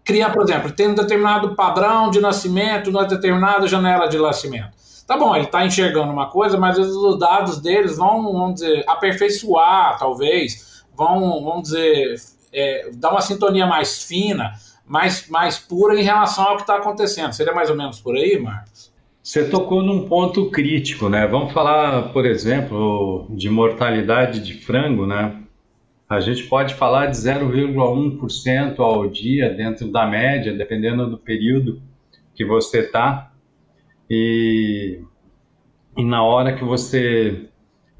Criar, 0.04 0.32
por 0.32 0.44
exemplo, 0.44 0.70
tem 0.70 0.90
um 0.90 0.96
determinado 0.96 1.56
padrão 1.56 2.12
de 2.12 2.20
nascimento, 2.20 2.90
uma 2.90 3.06
determinada 3.06 3.66
janela 3.66 4.10
de 4.10 4.18
nascimento. 4.18 4.74
Tá 5.08 5.16
bom, 5.18 5.34
ele 5.34 5.46
está 5.46 5.66
enxergando 5.66 6.12
uma 6.12 6.30
coisa, 6.30 6.58
mas 6.58 6.78
os 6.78 7.18
dados 7.18 7.62
deles 7.62 7.96
vão, 7.96 8.34
vamos 8.34 8.56
dizer, 8.56 8.84
aperfeiçoar, 8.86 9.98
talvez, 9.98 10.84
vão, 10.94 11.42
vamos 11.46 11.64
dizer, 11.64 12.18
é, 12.54 12.90
dar 12.94 13.12
uma 13.12 13.22
sintonia 13.22 13.66
mais 13.66 14.04
fina, 14.04 14.54
mais, 14.86 15.28
mais 15.30 15.58
pura 15.60 16.00
em 16.00 16.04
relação 16.04 16.46
ao 16.46 16.56
que 16.56 16.64
está 16.64 16.78
acontecendo. 16.78 17.34
Seria 17.34 17.54
mais 17.54 17.70
ou 17.70 17.76
menos 17.76 18.00
por 18.00 18.16
aí, 18.16 18.40
Marcos? 18.40 18.92
Você 19.22 19.48
tocou 19.48 19.84
num 19.84 20.08
ponto 20.08 20.50
crítico, 20.50 21.10
né? 21.10 21.28
Vamos 21.28 21.54
falar, 21.54 22.12
por 22.14 22.26
exemplo, 22.26 23.28
de 23.30 23.50
mortalidade 23.50 24.40
de 24.40 24.54
frango, 24.54 25.06
né? 25.06 25.44
A 26.10 26.20
gente 26.20 26.46
pode 26.46 26.74
falar 26.74 27.06
de 27.06 27.18
0,1% 27.18 28.80
ao 28.80 29.08
dia 29.08 29.54
dentro 29.54 29.92
da 29.92 30.08
média, 30.08 30.52
dependendo 30.52 31.08
do 31.08 31.20
período 31.20 31.80
que 32.34 32.44
você 32.44 32.80
está. 32.80 33.32
E, 34.10 35.04
e 35.96 36.04
na 36.04 36.24
hora 36.24 36.56
que 36.56 36.64
você 36.64 37.50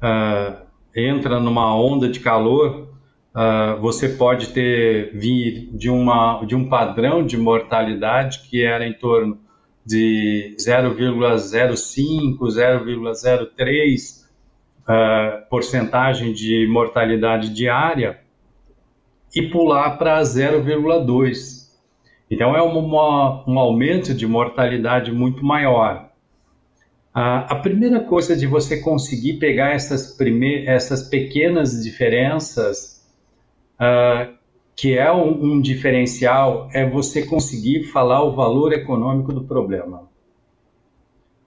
uh, 0.02 0.66
entra 0.96 1.38
numa 1.38 1.72
onda 1.76 2.08
de 2.08 2.18
calor, 2.18 2.89
uh, 3.34 3.80
você 3.80 4.08
pode 4.08 4.48
ter 4.48 5.12
vir 5.16 5.70
de, 5.72 5.90
uma, 5.90 6.44
de 6.44 6.54
um 6.54 6.68
padrão 6.68 7.24
de 7.24 7.36
mortalidade 7.36 8.40
que 8.48 8.64
era 8.64 8.86
em 8.86 8.92
torno 8.92 9.38
de 9.84 10.54
0,05, 10.58 12.38
0,03 12.38 14.20
uh, 14.80 15.48
porcentagem 15.48 16.32
de 16.32 16.66
mortalidade 16.68 17.50
diária 17.50 18.20
e 19.34 19.42
pular 19.42 19.96
para 19.96 20.20
0,2. 20.20 21.60
Então 22.30 22.54
é 22.56 22.62
uma, 22.62 23.44
um 23.48 23.58
aumento 23.58 24.14
de 24.14 24.26
mortalidade 24.26 25.10
muito 25.12 25.44
maior. 25.44 26.10
Uh, 27.14 27.42
a 27.48 27.56
primeira 27.56 28.00
coisa 28.00 28.36
de 28.36 28.46
você 28.46 28.80
conseguir 28.80 29.34
pegar 29.34 29.70
essas, 29.70 30.16
essas 30.66 31.08
pequenas 31.08 31.82
diferenças 31.82 32.99
uh, 33.80 34.34
que 34.76 34.96
é 34.96 35.10
um, 35.10 35.54
um, 35.54 35.60
diferencial, 35.60 36.68
é 36.72 36.88
você 36.88 37.24
conseguir 37.24 37.84
falar 37.84 38.22
o 38.22 38.32
valor 38.32 38.72
econômico 38.72 39.32
do 39.32 39.42
problema. 39.42 40.08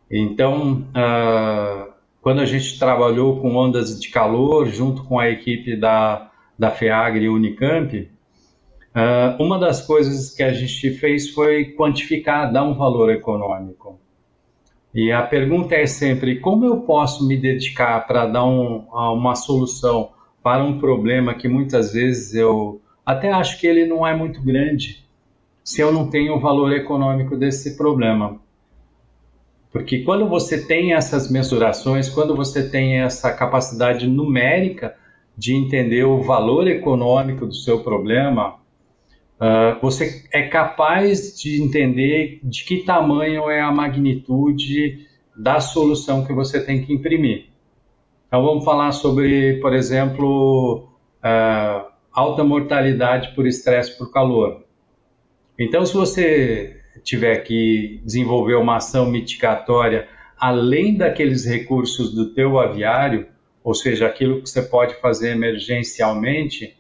Então, 0.10 0.86
uh, 0.90 1.94
quando 2.22 2.42
a 2.42 2.46
gente 2.46 2.78
trabalhou 2.78 3.40
com 3.40 3.56
ondas 3.56 4.00
de 4.00 4.10
calor, 4.10 4.68
junto 4.68 5.04
com 5.04 5.20
a 5.20 5.30
equipe 5.30 5.76
da, 5.76 6.32
da 6.58 6.70
FEAGRE 6.70 7.26
e 7.26 7.30
Unicamp, 7.30 7.98
uh, 7.98 9.44
uma 9.44 9.58
das 9.58 9.86
coisas 9.86 10.34
que 10.36 10.44
a 10.44 10.54
gente 10.54 10.92
fez 10.92 11.30
foi 11.30 11.74
quantificar, 11.74 12.52
dar 12.52 12.64
um 12.64 12.76
valor 12.76 13.12
econômico. 13.12 14.00
E 14.94 15.12
a 15.12 15.24
pergunta 15.24 15.74
é 15.74 15.88
sempre: 15.88 16.40
como 16.40 16.66
eu 16.66 16.82
posso 16.82 17.28
me 17.28 17.36
dedicar 17.36 18.06
para 18.06 18.28
dar 18.28 18.46
um, 18.46 18.86
uma 18.92 19.34
solução 19.34 20.13
para 20.44 20.64
um 20.64 20.78
problema 20.78 21.34
que 21.34 21.48
muitas 21.48 21.94
vezes 21.94 22.36
eu 22.36 22.82
até 23.06 23.32
acho 23.32 23.60
que 23.60 23.66
ele 23.66 23.86
não 23.86 24.06
é 24.06 24.16
muito 24.16 24.42
grande 24.42 25.04
se 25.64 25.82
eu 25.82 25.92
não 25.92 26.10
tenho 26.10 26.36
o 26.36 26.40
valor 26.40 26.74
econômico 26.74 27.38
desse 27.38 27.78
problema. 27.78 28.40
Porque 29.72 30.04
quando 30.04 30.28
você 30.28 30.64
tem 30.68 30.94
essas 30.94 31.32
mensurações, 31.32 32.10
quando 32.10 32.36
você 32.36 32.70
tem 32.70 33.00
essa 33.00 33.32
capacidade 33.34 34.06
numérica 34.06 34.96
de 35.36 35.56
entender 35.56 36.04
o 36.04 36.22
valor 36.22 36.68
econômico 36.68 37.48
do 37.48 37.56
seu 37.56 37.82
problema, 37.82 38.56
uh, 39.40 39.82
você 39.82 40.26
é 40.32 40.44
capaz 40.44 41.36
de 41.40 41.62
entender 41.62 42.40
de 42.44 42.66
que 42.66 42.84
tamanho 42.84 43.50
é 43.50 43.62
a 43.62 43.72
magnitude 43.72 45.08
da 45.36 45.60
solução 45.60 46.24
que 46.24 46.34
você 46.34 46.64
tem 46.64 46.86
que 46.86 46.94
imprimir. 46.94 47.53
Então 48.34 48.44
vamos 48.44 48.66
falar 48.66 48.92
sobre, 48.94 49.60
por 49.62 49.76
exemplo, 49.76 50.90
uh, 51.24 51.86
alta 52.12 52.44
mortalidade 52.44 53.36
por 53.36 53.46
estresse 53.46 53.96
por 53.96 54.12
calor. 54.12 54.64
Então, 55.60 55.86
se 55.86 55.94
você 55.94 56.78
tiver 57.04 57.38
que 57.44 58.02
desenvolver 58.04 58.56
uma 58.56 58.78
ação 58.78 59.06
mitigatória 59.06 60.08
além 60.36 60.98
daqueles 60.98 61.46
recursos 61.46 62.12
do 62.12 62.34
teu 62.34 62.58
aviário, 62.58 63.28
ou 63.64 63.76
seja, 63.76 64.08
aquilo 64.08 64.42
que 64.42 64.50
você 64.50 64.64
pode 64.64 64.96
fazer 64.96 65.34
emergencialmente, 65.34 66.76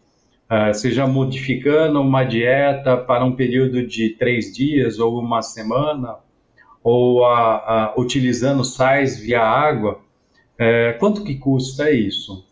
uh, 0.49 0.73
seja 0.73 1.05
modificando 1.05 2.01
uma 2.01 2.23
dieta 2.23 2.97
para 2.97 3.23
um 3.23 3.35
período 3.35 3.85
de 3.85 4.09
três 4.17 4.51
dias 4.51 4.97
ou 4.97 5.19
uma 5.19 5.43
semana, 5.43 6.15
ou 6.83 7.23
a, 7.23 7.57
a, 7.57 7.93
utilizando 7.95 8.63
sais 8.63 9.19
via 9.19 9.43
água, 9.43 10.02
é, 10.57 10.93
quanto 10.93 11.23
que 11.23 11.35
custa 11.35 11.91
isso? 11.91 12.45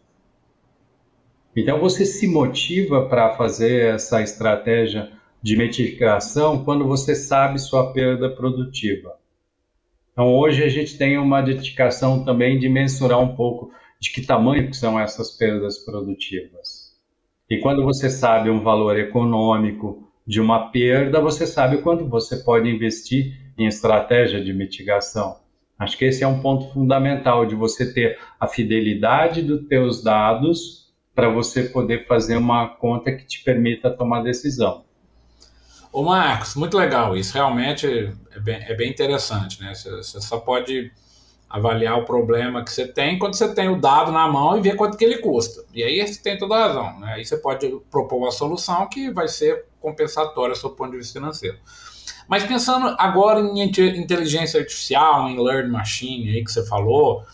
Então 1.55 1.79
você 1.79 2.05
se 2.05 2.27
motiva 2.27 3.07
para 3.07 3.35
fazer 3.35 3.93
essa 3.93 4.21
estratégia 4.21 5.11
de 5.41 5.57
mitigação 5.57 6.63
quando 6.63 6.87
você 6.87 7.15
sabe 7.15 7.59
sua 7.59 7.91
perda 7.91 8.29
produtiva. 8.29 9.19
Então, 10.11 10.35
hoje 10.35 10.63
a 10.63 10.69
gente 10.69 10.97
tem 10.97 11.17
uma 11.17 11.41
dedicação 11.41 12.23
também 12.23 12.59
de 12.59 12.69
mensurar 12.69 13.19
um 13.19 13.35
pouco 13.35 13.71
de 13.99 14.11
que 14.11 14.21
tamanho 14.21 14.69
que 14.69 14.75
são 14.75 14.99
essas 14.99 15.31
perdas 15.31 15.79
produtivas. 15.79 16.91
E 17.49 17.57
quando 17.59 17.83
você 17.83 18.09
sabe 18.09 18.49
um 18.49 18.61
valor 18.61 18.97
econômico 18.97 20.07
de 20.25 20.39
uma 20.39 20.69
perda, 20.69 21.19
você 21.19 21.47
sabe 21.47 21.81
quanto 21.81 22.07
você 22.07 22.37
pode 22.37 22.69
investir 22.69 23.37
em 23.57 23.65
estratégia 23.67 24.43
de 24.43 24.53
mitigação. 24.53 25.37
Acho 25.81 25.97
que 25.97 26.05
esse 26.05 26.23
é 26.23 26.27
um 26.27 26.39
ponto 26.39 26.71
fundamental 26.71 27.43
de 27.43 27.55
você 27.55 27.91
ter 27.91 28.19
a 28.39 28.47
fidelidade 28.47 29.41
dos 29.41 29.67
teus 29.67 30.03
dados 30.03 30.93
para 31.15 31.27
você 31.27 31.63
poder 31.63 32.05
fazer 32.05 32.37
uma 32.37 32.69
conta 32.69 33.11
que 33.11 33.25
te 33.25 33.43
permita 33.43 33.89
tomar 33.89 34.21
decisão. 34.21 34.85
Ô 35.91 36.03
Marcos, 36.03 36.53
muito 36.53 36.77
legal 36.77 37.17
isso. 37.17 37.33
Realmente 37.33 38.13
é 38.31 38.39
bem, 38.39 38.57
é 38.61 38.75
bem 38.75 38.91
interessante, 38.91 39.59
né? 39.59 39.73
Você, 39.73 39.89
você, 39.89 40.21
só 40.21 40.39
pode 40.39 40.91
avaliar 41.49 41.97
o 41.97 42.05
problema 42.05 42.63
que 42.63 42.71
você 42.71 42.87
tem 42.87 43.17
quando 43.17 43.33
você 43.33 43.51
tem 43.51 43.67
o 43.67 43.81
dado 43.81 44.11
na 44.11 44.27
mão 44.27 44.55
e 44.59 44.61
ver 44.61 44.75
quanto 44.75 44.95
que 44.95 45.03
ele 45.03 45.17
custa. 45.17 45.65
E 45.73 45.81
aí 45.81 46.07
você 46.07 46.21
tem 46.21 46.37
toda 46.37 46.57
a 46.57 46.67
razão. 46.67 46.99
Né? 46.99 47.13
Aí 47.15 47.25
você 47.25 47.37
pode 47.37 47.67
propor 47.89 48.17
uma 48.17 48.31
solução 48.31 48.87
que 48.87 49.11
vai 49.11 49.27
ser 49.27 49.65
compensatória 49.79 50.53
do 50.53 50.59
seu 50.59 50.69
ponto 50.69 50.91
de 50.91 50.97
vista 50.97 51.19
financeiro. 51.19 51.57
Mas 52.27 52.43
pensando 52.43 52.95
agora 52.97 53.41
em 53.41 53.61
inteligência 53.61 54.59
artificial, 54.59 55.29
em 55.29 55.43
learn 55.43 55.69
machine 55.69 56.29
aí 56.29 56.43
que 56.43 56.51
você 56.51 56.65
falou, 56.65 57.25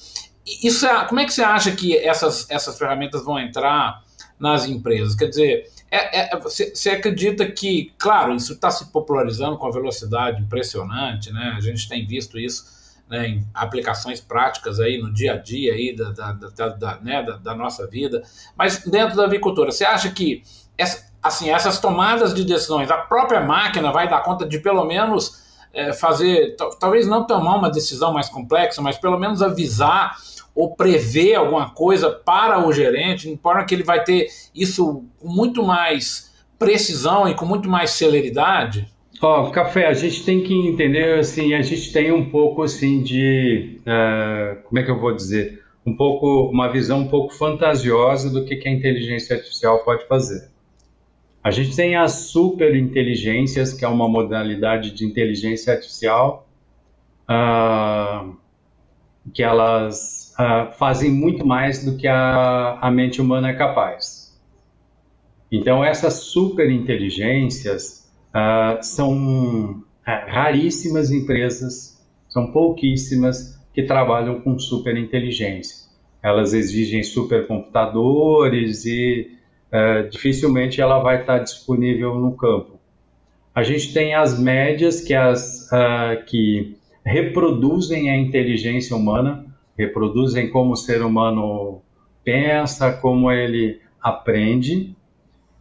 isso 0.64 0.86
é, 0.86 1.06
como 1.06 1.20
é 1.20 1.26
que 1.26 1.34
você 1.34 1.44
acha 1.44 1.72
que 1.72 1.98
essas, 1.98 2.50
essas 2.50 2.78
ferramentas 2.78 3.24
vão 3.24 3.38
entrar 3.38 4.02
nas 4.40 4.66
empresas? 4.66 5.16
Quer 5.16 5.28
dizer, 5.28 5.70
é, 5.92 6.36
é, 6.36 6.40
você, 6.40 6.74
você, 6.74 6.92
acredita 6.92 7.50
que, 7.50 7.94
claro, 7.98 8.36
isso 8.36 8.54
está 8.54 8.72
se 8.72 8.92
popularizando 8.92 9.58
com 9.58 9.68
a 9.68 9.72
velocidade 9.72 10.42
impressionante, 10.42 11.32
né? 11.32 11.54
A 11.56 11.62
gente 11.62 11.88
tem 11.88 12.06
visto 12.06 12.38
isso 12.38 12.66
né, 13.10 13.28
em 13.28 13.48
aplicações 13.54 14.20
práticas 14.20 14.80
aí 14.80 14.98
no 14.98 15.14
dia 15.14 15.34
a 15.34 15.38
dia 15.38 15.74
aí 15.74 15.96
da, 15.96 16.12
da, 16.12 16.32
da, 16.34 16.68
da 16.70 17.00
né, 17.00 17.24
da, 17.24 17.38
da, 17.38 17.56
nossa 17.56 17.88
vida. 17.88 18.22
Mas 18.58 18.84
dentro 18.84 19.16
da 19.16 19.24
agricultura, 19.24 19.72
você 19.72 19.86
acha 19.86 20.12
que 20.12 20.44
assim, 21.22 21.50
essas 21.50 21.80
tomadas 21.80 22.34
de 22.34 22.44
decisões, 22.44 22.90
a 22.90 22.98
própria 22.98 23.42
máquina 23.42 23.92
vai 23.92 24.08
dar 24.08 24.22
conta 24.22 24.46
de 24.46 24.60
pelo 24.60 24.86
menos 24.86 25.46
é, 25.74 25.94
fazer, 25.94 26.56
talvez 26.80 27.08
não 27.08 27.26
tomar 27.26 27.56
uma 27.56 27.70
decisão 27.70 28.14
mais 28.14 28.30
complexa, 28.30 28.82
mas 28.82 28.98
pelo 28.98 29.20
menos 29.20 29.42
avisar 29.42 30.16
ou 30.56 30.76
prever 30.76 31.36
alguma 31.36 31.70
coisa 31.70 32.10
para 32.10 32.66
o 32.66 32.74
gerente, 32.74 33.30
de 33.30 33.38
forma 33.38 33.64
que 33.64 33.76
ele 33.76 33.84
vai 33.84 34.04
ter 34.04 34.28
isso 34.56 35.04
com 35.20 35.28
muito 35.28 35.62
mais 35.64 36.34
precisão 36.58 37.28
e 37.28 37.36
com 37.36 37.46
muito 37.46 37.70
mais 37.70 37.92
celeridade? 37.92 38.88
Ó, 39.22 39.48
oh, 39.48 39.52
Café, 39.52 39.88
a 39.88 39.94
gente 39.94 40.24
tem 40.24 40.44
que 40.44 40.54
entender, 40.54 41.20
assim, 41.20 41.54
a 41.54 41.62
gente 41.62 41.92
tem 41.92 42.12
um 42.12 42.30
pouco, 42.30 42.64
assim, 42.64 43.02
de, 43.02 43.80
uh, 43.82 44.62
como 44.64 44.80
é 44.80 44.84
que 44.84 44.92
eu 44.92 45.00
vou 45.00 45.16
dizer, 45.16 45.64
um 45.86 45.96
pouco, 45.96 46.50
uma 46.52 46.72
visão 46.72 47.00
um 47.00 47.08
pouco 47.08 47.34
fantasiosa 47.34 48.30
do 48.30 48.46
que, 48.46 48.56
que 48.56 48.68
a 48.68 48.72
inteligência 48.72 49.36
artificial 49.36 49.80
pode 49.84 50.08
fazer. 50.08 50.50
A 51.44 51.52
gente 51.52 51.76
tem 51.76 51.96
as 51.96 52.12
superinteligências, 52.32 53.74
que 53.74 53.86
é 53.86 53.88
uma 53.88 54.08
modalidade 54.08 54.92
de 54.92 55.06
inteligência 55.06 55.74
artificial, 55.74 56.48
uh, 57.30 58.36
que 59.34 59.44
elas 59.44 60.36
uh, 60.40 60.72
fazem 60.74 61.12
muito 61.12 61.46
mais 61.46 61.84
do 61.86 61.98
que 61.98 62.08
a, 62.08 62.80
a 62.82 62.92
mente 62.92 63.22
humana 63.22 63.50
é 63.50 63.54
capaz. 63.54 64.38
Então, 65.52 65.84
essas 65.84 66.16
superinteligências 66.16 68.12
uh, 68.30 68.84
são 68.84 69.84
raríssimas 70.04 71.12
empresas, 71.12 72.02
são 72.30 72.52
pouquíssimas 72.52 73.58
que 73.74 73.84
trabalham 73.84 74.42
com 74.42 74.58
superinteligência. 74.58 75.88
Elas 76.24 76.54
exigem 76.54 77.04
supercomputadores 77.04 78.86
e 78.86 79.37
uh, 79.72 80.10
dificilmente 80.10 80.82
ela 80.82 81.00
vai 81.00 81.22
estar 81.22 81.40
disponível 81.40 82.16
no 82.16 82.36
campo. 82.36 82.80
A 83.54 83.64
gente 83.64 83.94
tem 83.94 84.14
as 84.14 84.40
médias, 84.40 85.02
que, 85.02 85.14
as, 85.14 85.68
uh, 85.72 86.24
que 86.26 86.78
reproduzem 87.04 88.10
a 88.12 88.18
inteligência 88.18 88.96
humana, 88.96 89.46
reproduzem 89.78 90.50
como 90.50 90.74
o 90.74 90.76
ser 90.76 91.02
humano 91.02 91.82
pensa, 92.24 92.92
como 92.94 93.32
ele 93.32 93.80
aprende, 94.02 94.96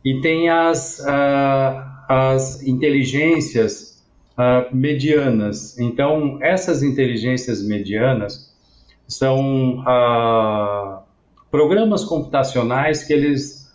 e 0.04 0.20
tem 0.20 0.48
as, 0.48 1.00
uh, 1.00 1.82
as 2.08 2.62
inteligências 2.62 4.04
uh, 4.36 4.74
medianas. 4.74 5.78
Então, 5.78 6.38
essas 6.42 6.82
inteligências 6.82 7.66
medianas 7.66 8.54
são 9.08 9.80
uh, 9.80 10.98
programas 11.50 12.04
computacionais 12.04 13.04
que 13.04 13.12
eles 13.12 13.65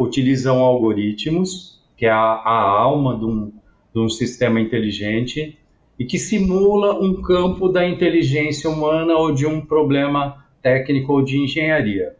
utilizam 0.00 0.58
algoritmos, 0.58 1.80
que 1.96 2.06
é 2.06 2.10
a, 2.10 2.16
a 2.16 2.80
alma 2.80 3.16
de 3.16 3.24
um, 3.24 3.52
de 3.94 4.00
um 4.00 4.08
sistema 4.08 4.60
inteligente, 4.60 5.58
e 5.98 6.04
que 6.04 6.18
simula 6.18 6.94
um 6.94 7.20
campo 7.20 7.68
da 7.68 7.86
inteligência 7.86 8.70
humana 8.70 9.14
ou 9.14 9.32
de 9.32 9.46
um 9.46 9.60
problema 9.60 10.44
técnico 10.62 11.12
ou 11.12 11.24
de 11.24 11.38
engenharia. 11.38 12.14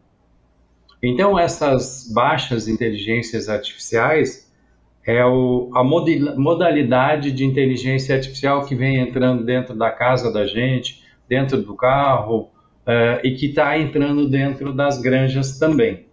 Então, 1.02 1.38
essas 1.38 2.10
baixas 2.12 2.66
inteligências 2.66 3.48
artificiais 3.48 4.52
é 5.06 5.24
o, 5.24 5.70
a 5.74 5.84
modalidade 5.84 7.30
de 7.30 7.44
inteligência 7.44 8.16
artificial 8.16 8.66
que 8.66 8.74
vem 8.74 8.98
entrando 8.98 9.44
dentro 9.44 9.76
da 9.76 9.90
casa 9.90 10.32
da 10.32 10.44
gente, 10.44 11.02
dentro 11.28 11.62
do 11.62 11.74
carro, 11.74 12.50
uh, 12.86 13.24
e 13.24 13.34
que 13.34 13.46
está 13.46 13.78
entrando 13.78 14.28
dentro 14.28 14.72
das 14.72 15.00
granjas 15.00 15.58
também. 15.58 16.07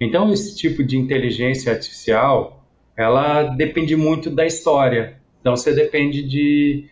Então, 0.00 0.32
esse 0.32 0.56
tipo 0.56 0.82
de 0.82 0.96
inteligência 0.96 1.72
artificial, 1.72 2.64
ela 2.96 3.42
depende 3.42 3.94
muito 3.94 4.30
da 4.30 4.46
história. 4.46 5.18
Então, 5.40 5.54
você 5.54 5.74
depende 5.74 6.22
de 6.22 6.86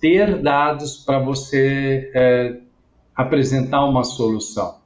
ter 0.00 0.40
dados 0.40 0.96
para 1.04 1.18
você 1.18 2.10
é, 2.14 2.56
apresentar 3.14 3.84
uma 3.84 4.04
solução. 4.04 4.78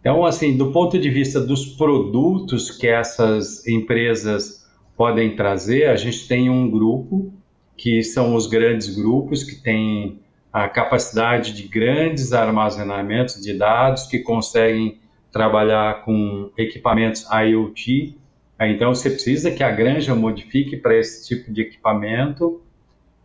Então, 0.00 0.24
assim, 0.24 0.56
do 0.56 0.72
ponto 0.72 0.98
de 0.98 1.10
vista 1.10 1.40
dos 1.40 1.66
produtos 1.66 2.70
que 2.70 2.86
essas 2.86 3.66
empresas 3.66 4.66
podem 4.96 5.36
trazer, 5.36 5.88
a 5.88 5.96
gente 5.96 6.26
tem 6.26 6.48
um 6.48 6.70
grupo 6.70 7.32
que 7.76 8.02
são 8.02 8.34
os 8.34 8.46
grandes 8.46 8.94
grupos 8.94 9.42
que 9.42 9.56
têm 9.56 10.18
a 10.52 10.68
capacidade 10.68 11.52
de 11.52 11.64
grandes 11.64 12.32
armazenamentos 12.32 13.40
de 13.40 13.52
dados, 13.54 14.06
que 14.06 14.18
conseguem 14.18 14.99
trabalhar 15.32 16.04
com 16.04 16.50
equipamentos 16.56 17.26
IoT. 17.30 18.16
Então, 18.60 18.94
você 18.94 19.10
precisa 19.10 19.50
que 19.50 19.62
a 19.62 19.70
granja 19.70 20.14
modifique 20.14 20.76
para 20.76 20.98
esse 20.98 21.26
tipo 21.26 21.52
de 21.52 21.62
equipamento 21.62 22.60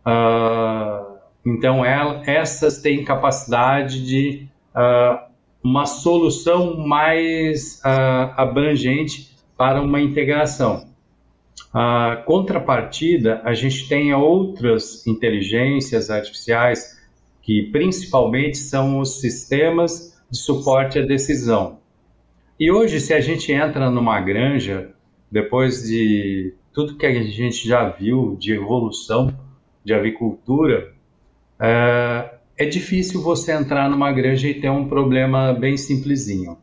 Uh, 0.06 1.16
então, 1.44 1.84
ela, 1.84 2.22
essas 2.26 2.80
têm 2.80 3.04
capacidade 3.04 4.06
de 4.06 4.46
uh, 4.72 5.26
uma 5.62 5.84
solução 5.84 6.76
mais 6.86 7.80
uh, 7.80 8.32
abrangente 8.36 9.36
para 9.56 9.82
uma 9.82 10.00
integração. 10.00 10.86
A 11.74 12.22
contrapartida, 12.24 13.40
a 13.44 13.52
gente 13.52 13.88
tem 13.88 14.14
outras 14.14 15.04
inteligências 15.06 16.08
artificiais 16.08 16.96
que 17.42 17.62
principalmente 17.72 18.58
são 18.58 19.00
os 19.00 19.20
sistemas 19.20 20.16
de 20.30 20.38
suporte 20.38 20.98
à 20.98 21.02
decisão. 21.02 21.78
E 22.58 22.70
hoje, 22.70 23.00
se 23.00 23.12
a 23.12 23.20
gente 23.20 23.52
entra 23.52 23.90
numa 23.90 24.18
granja, 24.18 24.90
depois 25.30 25.82
de 25.82 26.54
tudo 26.72 26.96
que 26.96 27.04
a 27.04 27.12
gente 27.12 27.68
já 27.68 27.90
viu 27.90 28.34
de 28.40 28.54
evolução 28.54 29.30
de 29.84 29.92
avicultura, 29.92 30.94
é, 31.60 32.34
é 32.56 32.64
difícil 32.64 33.20
você 33.20 33.52
entrar 33.52 33.90
numa 33.90 34.10
granja 34.10 34.48
e 34.48 34.58
ter 34.58 34.70
um 34.70 34.88
problema 34.88 35.52
bem 35.52 35.76
simplesinho. 35.76 36.56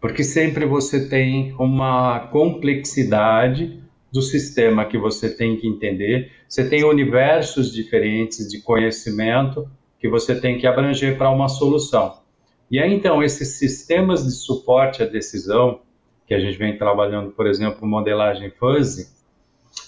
Porque 0.00 0.24
sempre 0.24 0.66
você 0.66 1.08
tem 1.08 1.54
uma 1.56 2.18
complexidade 2.32 3.80
do 4.12 4.20
sistema 4.20 4.86
que 4.86 4.98
você 4.98 5.30
tem 5.30 5.56
que 5.56 5.68
entender, 5.68 6.32
você 6.48 6.68
tem 6.68 6.84
universos 6.84 7.72
diferentes 7.72 8.48
de 8.48 8.60
conhecimento 8.60 9.70
que 10.00 10.08
você 10.08 10.34
tem 10.34 10.58
que 10.58 10.66
abranger 10.66 11.16
para 11.16 11.30
uma 11.30 11.48
solução. 11.48 12.25
E 12.70 12.80
aí, 12.80 12.92
então, 12.92 13.22
esses 13.22 13.58
sistemas 13.58 14.24
de 14.24 14.32
suporte 14.32 15.02
à 15.02 15.06
decisão, 15.06 15.80
que 16.26 16.34
a 16.34 16.40
gente 16.40 16.58
vem 16.58 16.76
trabalhando, 16.76 17.30
por 17.30 17.46
exemplo, 17.46 17.86
modelagem 17.86 18.50
fuzzy, 18.50 19.08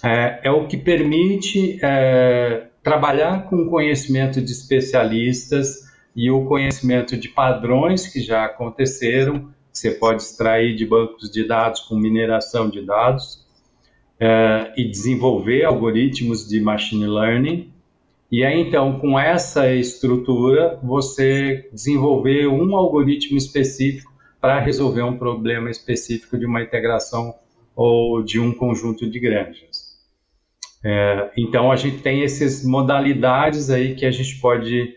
é, 0.04 0.40
é 0.44 0.50
o 0.50 0.66
que 0.68 0.76
permite 0.76 1.78
é, 1.82 2.68
trabalhar 2.82 3.48
com 3.48 3.68
conhecimento 3.68 4.40
de 4.40 4.52
especialistas 4.52 5.88
e 6.14 6.30
o 6.30 6.44
conhecimento 6.44 7.16
de 7.16 7.28
padrões 7.28 8.06
que 8.06 8.20
já 8.20 8.44
aconteceram, 8.44 9.48
que 9.72 9.78
você 9.78 9.90
pode 9.90 10.22
extrair 10.22 10.76
de 10.76 10.86
bancos 10.86 11.30
de 11.30 11.46
dados 11.46 11.80
com 11.80 11.96
mineração 11.96 12.70
de 12.70 12.82
dados, 12.82 13.44
é, 14.20 14.72
e 14.76 14.88
desenvolver 14.88 15.64
algoritmos 15.64 16.46
de 16.48 16.60
machine 16.60 17.06
learning 17.06 17.72
E 18.30 18.44
aí, 18.44 18.60
então, 18.60 18.98
com 18.98 19.18
essa 19.18 19.72
estrutura, 19.72 20.78
você 20.82 21.68
desenvolver 21.72 22.46
um 22.46 22.76
algoritmo 22.76 23.38
específico 23.38 24.12
para 24.40 24.60
resolver 24.60 25.02
um 25.02 25.16
problema 25.16 25.70
específico 25.70 26.36
de 26.36 26.44
uma 26.44 26.62
integração 26.62 27.34
ou 27.74 28.22
de 28.22 28.38
um 28.38 28.52
conjunto 28.52 29.08
de 29.08 29.18
granjas. 29.18 29.96
É, 30.84 31.30
então, 31.36 31.72
a 31.72 31.76
gente 31.76 32.02
tem 32.02 32.22
essas 32.22 32.64
modalidades 32.64 33.70
aí 33.70 33.94
que 33.94 34.04
a 34.04 34.10
gente 34.10 34.38
pode 34.40 34.94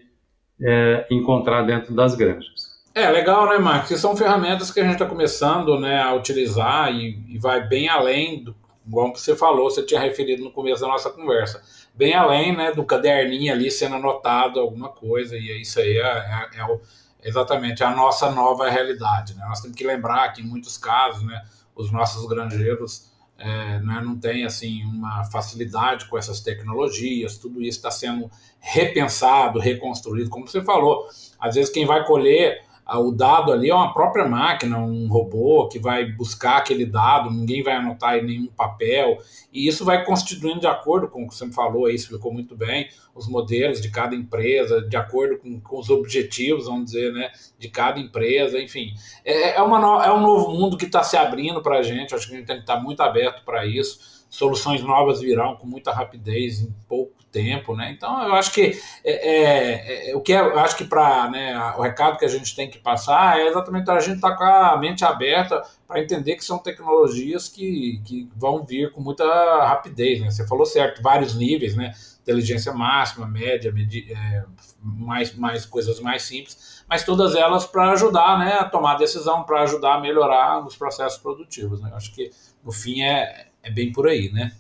é, 0.62 1.08
encontrar 1.10 1.64
dentro 1.64 1.94
das 1.96 2.16
granjas. 2.16 2.72
É 2.94 3.10
legal, 3.10 3.48
né, 3.48 3.58
Marcos? 3.58 4.00
São 4.00 4.16
ferramentas 4.16 4.70
que 4.70 4.80
a 4.80 4.84
gente 4.84 4.94
está 4.94 5.06
começando 5.06 5.80
né, 5.80 6.02
a 6.02 6.14
utilizar 6.14 6.94
e, 6.94 7.18
e, 7.30 7.40
vai 7.40 7.66
bem 7.66 7.88
além 7.88 8.44
do, 8.44 8.54
igual 8.86 9.16
você 9.16 9.36
falou, 9.36 9.70
você 9.70 9.82
tinha 9.84 10.00
referido 10.00 10.44
no 10.44 10.52
começo 10.52 10.82
da 10.82 10.88
nossa 10.90 11.10
conversa, 11.10 11.64
bem 12.02 12.16
além 12.16 12.58
né, 12.58 12.72
do 12.72 12.84
caderninho 12.84 13.54
ali 13.54 13.70
sendo 13.70 13.94
anotado 13.94 14.60
alguma 14.60 14.90
coisa, 14.90 15.38
e 15.38 15.62
isso 15.62 15.80
aí 15.80 16.00
é, 16.00 16.02
é, 16.02 16.60
é 16.60 16.80
exatamente 17.22 17.84
a 17.84 17.92
nossa 17.92 18.32
nova 18.32 18.68
realidade. 18.68 19.36
Né? 19.36 19.46
Nós 19.48 19.62
temos 19.62 19.78
que 19.78 19.86
lembrar 19.86 20.34
que 20.34 20.42
em 20.42 20.44
muitos 20.44 20.80
casos, 20.80 21.22
né, 21.22 21.40
os 21.76 21.92
nossos 21.92 22.28
granjeiros 22.28 23.12
é, 23.38 23.80
né, 23.82 24.02
não 24.04 24.18
têm 24.18 24.46
assim 24.46 24.84
uma 24.84 25.26
facilidade 25.26 26.06
com 26.08 26.18
essas 26.18 26.40
tecnologias, 26.42 27.38
tudo 27.38 27.62
isso 27.62 27.78
está 27.78 27.92
sendo 27.92 28.32
repensado, 28.60 29.60
reconstruído, 29.60 30.32
como 30.32 30.48
você 30.48 30.64
falou. 30.64 31.08
Às 31.40 31.54
vezes 31.54 31.72
quem 31.72 31.86
vai 31.86 32.04
colher 32.04 32.64
o 33.00 33.12
dado 33.12 33.52
ali 33.52 33.70
é 33.70 33.74
uma 33.74 33.94
própria 33.94 34.28
máquina, 34.28 34.78
um 34.78 35.08
robô 35.08 35.68
que 35.68 35.80
vai 35.80 36.06
buscar 36.06 36.58
aquele 36.58 36.86
dado, 36.86 37.30
ninguém 37.30 37.64
vai 37.64 37.76
anotar 37.76 38.18
em 38.18 38.26
nenhum 38.26 38.48
papel, 38.48 39.18
e 39.54 39.68
isso 39.68 39.86
vai 39.86 40.04
constituindo 40.04 40.60
de 40.60 40.68
acordo 40.68 41.08
com 41.08 41.24
o 41.24 41.28
que 41.28 41.36
você 41.36 41.46
me 41.46 41.54
falou 41.54 41.86
aí, 41.86 41.96
explicou 41.96 42.34
muito 42.34 42.56
bem, 42.56 42.90
os 43.16 43.28
modelos 43.28 43.82
de 43.82 43.90
cada 43.90 44.16
empresa, 44.16 44.82
de 44.82 44.98
acordo 44.98 45.38
com, 45.38 45.60
com 45.60 45.80
os 45.80 45.90
objetivos, 45.90 46.66
vamos 46.66 46.86
dizer, 46.86 47.14
né, 47.14 47.32
de 47.58 47.70
cada 47.70 48.00
empresa, 48.00 48.60
enfim. 48.60 48.94
É, 49.24 49.58
é, 49.58 49.62
uma, 49.62 50.06
é 50.06 50.12
um 50.12 50.22
novo 50.22 50.52
mundo 50.52 50.78
que 50.78 50.86
está 50.86 51.04
se 51.04 51.16
abrindo 51.16 51.62
para 51.62 51.78
a 51.78 51.84
gente, 51.84 52.14
acho 52.14 52.28
que 52.28 52.34
a 52.34 52.38
gente 52.38 52.48
tem 52.48 52.58
que 52.58 52.64
estar 52.64 52.78
tá 52.78 52.82
muito 52.82 53.02
aberto 53.02 53.44
para 53.46 53.66
isso, 53.66 54.21
soluções 54.32 54.82
novas 54.82 55.20
virão 55.20 55.58
com 55.58 55.68
muita 55.68 55.92
rapidez 55.92 56.62
em 56.62 56.74
pouco 56.88 57.22
tempo, 57.30 57.76
né? 57.76 57.92
Então 57.92 58.24
eu 58.24 58.34
acho 58.34 58.52
que 58.54 58.80
é, 59.04 60.10
é, 60.10 60.12
é 60.12 60.16
o 60.16 60.22
que 60.22 60.34
é, 60.34 60.40
eu 60.40 60.58
acho 60.58 60.78
que 60.78 60.86
para 60.86 61.30
né, 61.30 61.56
o 61.78 61.82
recado 61.82 62.18
que 62.18 62.24
a 62.24 62.30
gente 62.30 62.56
tem 62.56 62.70
que 62.70 62.80
passar 62.80 63.38
é 63.38 63.48
exatamente 63.48 63.92
a 63.92 64.00
gente 64.00 64.16
estar 64.16 64.32
tá 64.32 64.38
com 64.38 64.44
a 64.44 64.78
mente 64.78 65.04
aberta 65.04 65.62
para 65.86 66.00
entender 66.00 66.38
que 66.38 66.46
são 66.46 66.58
tecnologias 66.58 67.50
que, 67.50 68.02
que 68.06 68.30
vão 68.36 68.64
vir 68.64 68.94
com 68.94 69.02
muita 69.02 69.26
rapidez, 69.66 70.22
né? 70.22 70.32
Você 70.32 70.48
falou 70.48 70.66
certo, 70.66 71.02
vários 71.02 71.36
níveis, 71.36 71.76
né? 71.76 71.94
Inteligência 72.22 72.72
máxima, 72.72 73.28
média, 73.28 73.70
medi, 73.72 74.14
é, 74.14 74.46
mais, 74.82 75.36
mais 75.36 75.66
coisas 75.66 76.00
mais 76.00 76.24
simples, 76.24 76.84
mas 76.88 77.04
todas 77.04 77.36
elas 77.36 77.66
para 77.66 77.92
ajudar, 77.92 78.40
né, 78.40 78.54
a 78.54 78.66
tomar 78.66 78.96
decisão, 78.96 79.44
para 79.44 79.64
ajudar 79.64 79.96
a 79.96 80.00
melhorar 80.00 80.66
os 80.66 80.78
processos 80.78 81.20
produtivos. 81.20 81.82
Né? 81.82 81.90
Eu 81.92 81.98
acho 81.98 82.14
que 82.14 82.32
no 82.64 82.72
fim 82.72 83.02
é, 83.02 83.51
é 83.64 83.70
bem 83.70 83.92
por 83.92 84.08
aí, 84.08 84.32
né? 84.32 84.52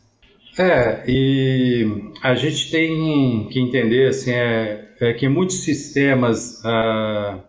É, 0.57 1.03
e 1.07 2.11
a 2.21 2.35
gente 2.35 2.69
tem 2.69 3.47
que 3.49 3.59
entender 3.59 4.09
assim, 4.09 4.31
é, 4.31 4.89
é 4.99 5.13
que 5.13 5.27
muitos 5.29 5.63
sistemas 5.63 6.61
uh, 6.63 7.41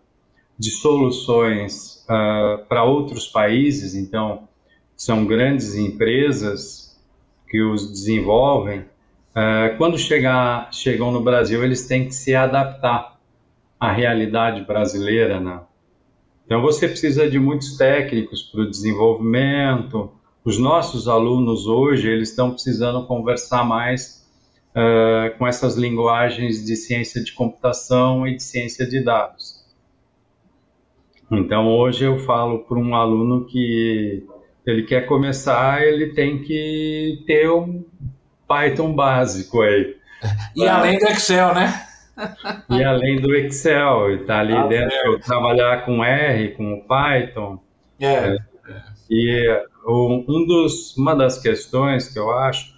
de 0.57 0.71
soluções 0.71 2.05
uh, 2.05 2.65
para 2.67 2.83
outros 2.83 3.27
países, 3.27 3.93
então 3.93 4.47
são 4.95 5.25
grandes 5.25 5.75
empresas 5.75 6.97
que 7.49 7.61
os 7.61 7.91
desenvolvem, 7.91 8.79
uh, 8.79 9.77
quando 9.77 9.97
chegar, 9.97 10.73
chegam 10.73 11.11
no 11.11 11.21
Brasil, 11.21 11.63
eles 11.63 11.85
têm 11.85 12.05
que 12.07 12.15
se 12.15 12.33
adaptar 12.33 13.19
à 13.77 13.91
realidade 13.91 14.61
brasileira. 14.61 15.41
Né? 15.41 15.59
Então 16.45 16.61
você 16.61 16.87
precisa 16.87 17.29
de 17.29 17.37
muitos 17.37 17.75
técnicos 17.75 18.43
para 18.43 18.61
o 18.61 18.69
desenvolvimento, 18.69 20.09
os 20.45 20.57
nossos 20.57 21.07
alunos 21.07 21.67
hoje 21.67 22.09
eles 22.09 22.29
estão 22.29 22.51
precisando 22.51 23.05
conversar 23.05 23.63
mais 23.63 24.25
uh, 24.71 25.37
com 25.37 25.47
essas 25.47 25.75
linguagens 25.75 26.65
de 26.65 26.75
ciência 26.75 27.23
de 27.23 27.31
computação 27.31 28.27
e 28.27 28.35
de 28.35 28.43
ciência 28.43 28.85
de 28.85 29.01
dados. 29.03 29.63
Então 31.31 31.67
hoje 31.67 32.03
eu 32.03 32.19
falo 32.19 32.59
para 32.59 32.77
um 32.77 32.93
aluno 32.93 33.45
que 33.45 34.23
ele 34.65 34.83
quer 34.83 35.05
começar, 35.05 35.81
ele 35.81 36.13
tem 36.13 36.43
que 36.43 37.23
ter 37.25 37.49
um 37.49 37.83
Python 38.47 38.93
básico 38.93 39.61
aí. 39.61 39.95
E 40.55 40.65
além 40.65 40.97
do 40.97 41.05
Excel, 41.07 41.53
né? 41.53 41.85
e 42.69 42.81
além 42.81 43.19
do 43.19 43.35
Excel, 43.35 44.15
está 44.15 44.39
ali 44.39 44.53
ah, 44.53 44.67
dentro, 44.67 45.19
trabalhar 45.19 45.83
com 45.83 46.01
R, 46.01 46.49
com 46.49 46.79
Python. 46.87 47.59
É. 47.99 48.07
é. 48.07 48.37
E 49.09 49.63
um 49.85 50.45
dos, 50.45 50.95
uma 50.97 51.15
das 51.15 51.39
questões 51.39 52.07
que 52.07 52.17
eu 52.17 52.31
acho 52.31 52.73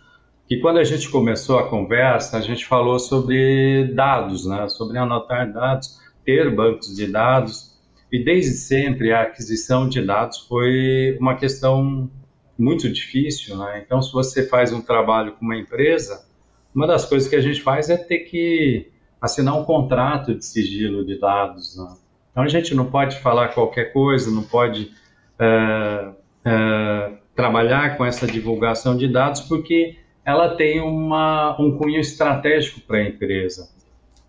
que 0.47 0.57
quando 0.59 0.77
a 0.77 0.83
gente 0.83 1.09
começou 1.09 1.57
a 1.57 1.67
conversa, 1.67 2.37
a 2.37 2.41
gente 2.41 2.65
falou 2.65 2.99
sobre 2.99 3.91
dados, 3.95 4.45
né? 4.45 4.67
sobre 4.69 4.97
anotar 4.97 5.51
dados, 5.51 5.99
ter 6.23 6.53
bancos 6.55 6.95
de 6.95 7.07
dados, 7.07 7.75
e 8.11 8.23
desde 8.23 8.51
sempre 8.51 9.11
a 9.11 9.23
aquisição 9.23 9.89
de 9.89 10.01
dados 10.01 10.39
foi 10.47 11.17
uma 11.19 11.35
questão 11.35 12.09
muito 12.57 12.91
difícil. 12.91 13.57
Né? 13.57 13.81
Então, 13.83 14.01
se 14.01 14.13
você 14.13 14.47
faz 14.47 14.71
um 14.71 14.81
trabalho 14.81 15.33
com 15.33 15.45
uma 15.45 15.57
empresa, 15.57 16.25
uma 16.73 16.85
das 16.85 17.05
coisas 17.05 17.27
que 17.27 17.35
a 17.35 17.41
gente 17.41 17.61
faz 17.61 17.89
é 17.89 17.97
ter 17.97 18.19
que 18.19 18.91
assinar 19.19 19.57
um 19.57 19.63
contrato 19.63 20.35
de 20.35 20.45
sigilo 20.45 21.03
de 21.03 21.19
dados. 21.19 21.75
Né? 21.75 21.97
Então, 22.31 22.43
a 22.43 22.47
gente 22.47 22.75
não 22.75 22.85
pode 22.85 23.19
falar 23.19 23.49
qualquer 23.49 23.91
coisa, 23.91 24.29
não 24.29 24.43
pode. 24.43 24.91
Uh, 25.39 26.13
uh, 26.45 27.17
trabalhar 27.35 27.97
com 27.97 28.05
essa 28.05 28.27
divulgação 28.27 28.95
de 28.95 29.07
dados 29.07 29.41
porque 29.41 29.97
ela 30.23 30.55
tem 30.55 30.79
uma, 30.79 31.55
um 31.59 31.77
cunho 31.77 31.99
estratégico 31.99 32.81
para 32.81 32.97
a 32.97 33.03
empresa. 33.03 33.69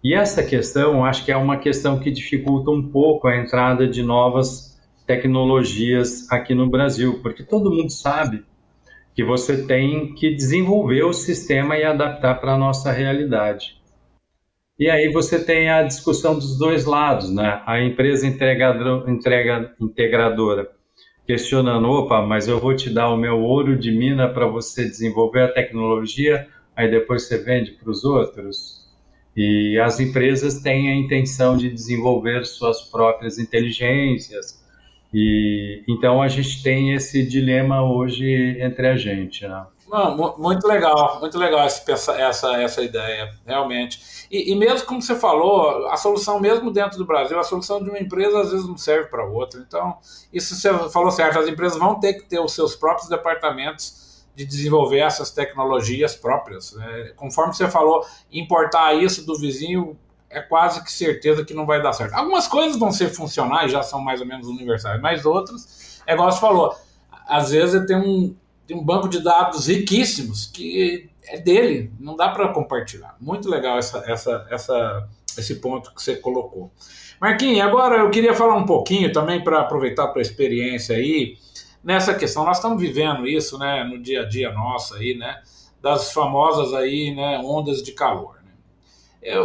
E 0.02 0.14
essa 0.14 0.42
questão, 0.42 1.04
acho 1.04 1.24
que 1.24 1.32
é 1.32 1.36
uma 1.36 1.56
questão 1.56 1.98
que 1.98 2.10
dificulta 2.10 2.70
um 2.70 2.82
pouco 2.82 3.26
a 3.28 3.36
entrada 3.36 3.88
de 3.88 4.02
novas 4.02 4.78
tecnologias 5.06 6.30
aqui 6.30 6.54
no 6.54 6.68
Brasil, 6.68 7.20
porque 7.22 7.42
todo 7.42 7.70
mundo 7.70 7.90
sabe 7.90 8.44
que 9.14 9.24
você 9.24 9.64
tem 9.64 10.14
que 10.14 10.34
desenvolver 10.34 11.02
o 11.04 11.12
sistema 11.12 11.78
e 11.78 11.84
adaptar 11.84 12.34
para 12.40 12.52
a 12.52 12.58
nossa 12.58 12.92
realidade. 12.92 13.80
E 14.78 14.90
aí 14.90 15.10
você 15.10 15.42
tem 15.42 15.70
a 15.70 15.82
discussão 15.82 16.34
dos 16.34 16.58
dois 16.58 16.84
lados, 16.84 17.34
né? 17.34 17.62
A 17.64 17.80
empresa 17.80 18.26
entregador, 18.26 19.08
entrega, 19.08 19.74
integradora 19.80 20.70
questionando, 21.26 21.88
opa, 21.88 22.22
mas 22.22 22.46
eu 22.46 22.60
vou 22.60 22.74
te 22.74 22.88
dar 22.88 23.10
o 23.10 23.16
meu 23.16 23.40
ouro 23.40 23.76
de 23.76 23.90
mina 23.90 24.28
para 24.28 24.46
você 24.46 24.84
desenvolver 24.84 25.42
a 25.42 25.52
tecnologia, 25.52 26.48
aí 26.74 26.88
depois 26.88 27.24
você 27.24 27.38
vende 27.38 27.72
para 27.72 27.90
os 27.90 28.04
outros. 28.04 28.86
E 29.36 29.78
as 29.78 30.00
empresas 30.00 30.60
têm 30.60 30.90
a 30.90 30.94
intenção 30.94 31.56
de 31.56 31.68
desenvolver 31.68 32.46
suas 32.46 32.80
próprias 32.82 33.38
inteligências. 33.38 34.64
E 35.18 35.82
então 35.88 36.20
a 36.20 36.28
gente 36.28 36.62
tem 36.62 36.92
esse 36.92 37.26
dilema 37.26 37.82
hoje 37.82 38.58
entre 38.60 38.86
a 38.86 38.96
gente, 38.98 39.48
né? 39.48 39.66
Não, 39.88 40.36
muito 40.36 40.66
legal, 40.66 41.18
muito 41.20 41.38
legal 41.38 41.60
essa, 41.60 42.12
essa, 42.20 42.60
essa 42.60 42.82
ideia, 42.82 43.32
realmente. 43.46 44.26
E, 44.30 44.52
e, 44.52 44.56
mesmo 44.56 44.86
como 44.86 45.00
você 45.00 45.14
falou, 45.14 45.86
a 45.86 45.96
solução, 45.96 46.38
mesmo 46.38 46.70
dentro 46.70 46.98
do 46.98 47.06
Brasil, 47.06 47.38
a 47.38 47.44
solução 47.44 47.82
de 47.82 47.88
uma 47.88 47.98
empresa 47.98 48.40
às 48.40 48.50
vezes 48.50 48.66
não 48.66 48.76
serve 48.76 49.08
para 49.08 49.24
outra. 49.24 49.64
Então, 49.66 49.96
isso 50.30 50.54
você 50.54 50.90
falou 50.90 51.10
certo, 51.10 51.38
as 51.38 51.48
empresas 51.48 51.78
vão 51.78 51.98
ter 51.98 52.14
que 52.14 52.24
ter 52.24 52.40
os 52.40 52.52
seus 52.52 52.76
próprios 52.76 53.08
departamentos 53.08 54.26
de 54.34 54.44
desenvolver 54.44 54.98
essas 54.98 55.30
tecnologias 55.30 56.14
próprias. 56.14 56.74
Né? 56.74 57.12
Conforme 57.16 57.54
você 57.54 57.68
falou, 57.68 58.04
importar 58.30 58.92
isso 58.92 59.24
do 59.24 59.38
vizinho 59.38 59.96
é 60.28 60.40
quase 60.40 60.82
que 60.82 60.92
certeza 60.92 61.44
que 61.44 61.54
não 61.54 61.66
vai 61.66 61.82
dar 61.82 61.92
certo. 61.92 62.14
Algumas 62.14 62.46
coisas 62.46 62.78
vão 62.78 62.90
ser 62.90 63.08
funcionais, 63.08 63.72
já 63.72 63.82
são 63.82 64.00
mais 64.00 64.20
ou 64.20 64.26
menos 64.26 64.46
universais, 64.46 65.00
mas 65.00 65.24
outras, 65.24 66.02
é 66.06 66.14
igual 66.14 66.30
você 66.30 66.40
falou, 66.40 66.74
às 67.26 67.50
vezes 67.50 67.86
tem 67.86 67.96
um 67.96 68.34
tem 68.66 68.76
um 68.76 68.84
banco 68.84 69.08
de 69.08 69.22
dados 69.22 69.68
riquíssimos 69.68 70.46
que 70.46 71.08
é 71.24 71.38
dele, 71.38 71.92
não 72.00 72.16
dá 72.16 72.28
para 72.28 72.48
compartilhar. 72.48 73.16
Muito 73.20 73.48
legal 73.48 73.78
essa, 73.78 74.02
essa, 74.06 74.46
essa, 74.50 75.08
esse 75.38 75.56
ponto 75.56 75.94
que 75.94 76.02
você 76.02 76.16
colocou. 76.16 76.70
Marquinhos, 77.20 77.60
agora 77.66 77.96
eu 77.98 78.10
queria 78.10 78.34
falar 78.34 78.56
um 78.56 78.66
pouquinho 78.66 79.12
também 79.12 79.42
para 79.42 79.60
aproveitar 79.60 80.04
a 80.04 80.08
tua 80.08 80.22
experiência 80.22 80.96
aí 80.96 81.36
nessa 81.82 82.14
questão. 82.14 82.44
Nós 82.44 82.58
estamos 82.58 82.80
vivendo 82.80 83.26
isso, 83.26 83.58
né, 83.58 83.84
no 83.84 83.98
dia 84.00 84.22
a 84.22 84.28
dia 84.28 84.52
nosso 84.52 84.94
aí, 84.94 85.16
né, 85.16 85.40
das 85.80 86.12
famosas 86.12 86.74
aí, 86.74 87.14
né, 87.14 87.40
ondas 87.44 87.82
de 87.82 87.92
calor. 87.92 88.35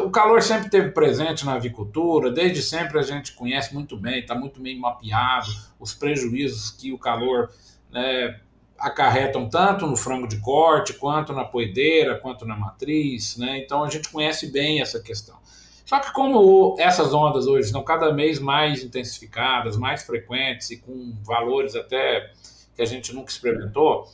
O 0.05 0.11
calor 0.11 0.43
sempre 0.43 0.69
teve 0.69 0.91
presente 0.91 1.43
na 1.43 1.53
avicultura, 1.53 2.31
desde 2.31 2.61
sempre 2.61 2.99
a 2.99 3.01
gente 3.01 3.33
conhece 3.33 3.73
muito 3.73 3.97
bem, 3.97 4.19
está 4.19 4.35
muito 4.35 4.61
bem 4.61 4.77
mapeado 4.77 5.49
os 5.79 5.93
prejuízos 5.93 6.69
que 6.69 6.93
o 6.93 6.99
calor 6.99 7.49
né, 7.89 8.39
acarretam 8.77 9.49
tanto 9.49 9.87
no 9.87 9.97
frango 9.97 10.27
de 10.27 10.37
corte, 10.37 10.93
quanto 10.93 11.33
na 11.33 11.43
poedeira, 11.43 12.19
quanto 12.19 12.45
na 12.45 12.55
matriz, 12.55 13.37
né? 13.37 13.59
Então 13.59 13.83
a 13.83 13.89
gente 13.89 14.09
conhece 14.09 14.51
bem 14.51 14.81
essa 14.81 14.99
questão. 14.99 15.37
Só 15.85 15.99
que 15.99 16.13
como 16.13 16.75
essas 16.79 17.13
ondas 17.13 17.47
hoje 17.47 17.65
estão 17.65 17.83
cada 17.83 18.11
vez 18.11 18.39
mais 18.39 18.83
intensificadas, 18.83 19.77
mais 19.77 20.03
frequentes 20.03 20.69
e 20.71 20.77
com 20.77 21.13
valores 21.23 21.75
até 21.75 22.31
que 22.75 22.81
a 22.81 22.85
gente 22.85 23.13
nunca 23.13 23.31
experimentou, 23.31 24.07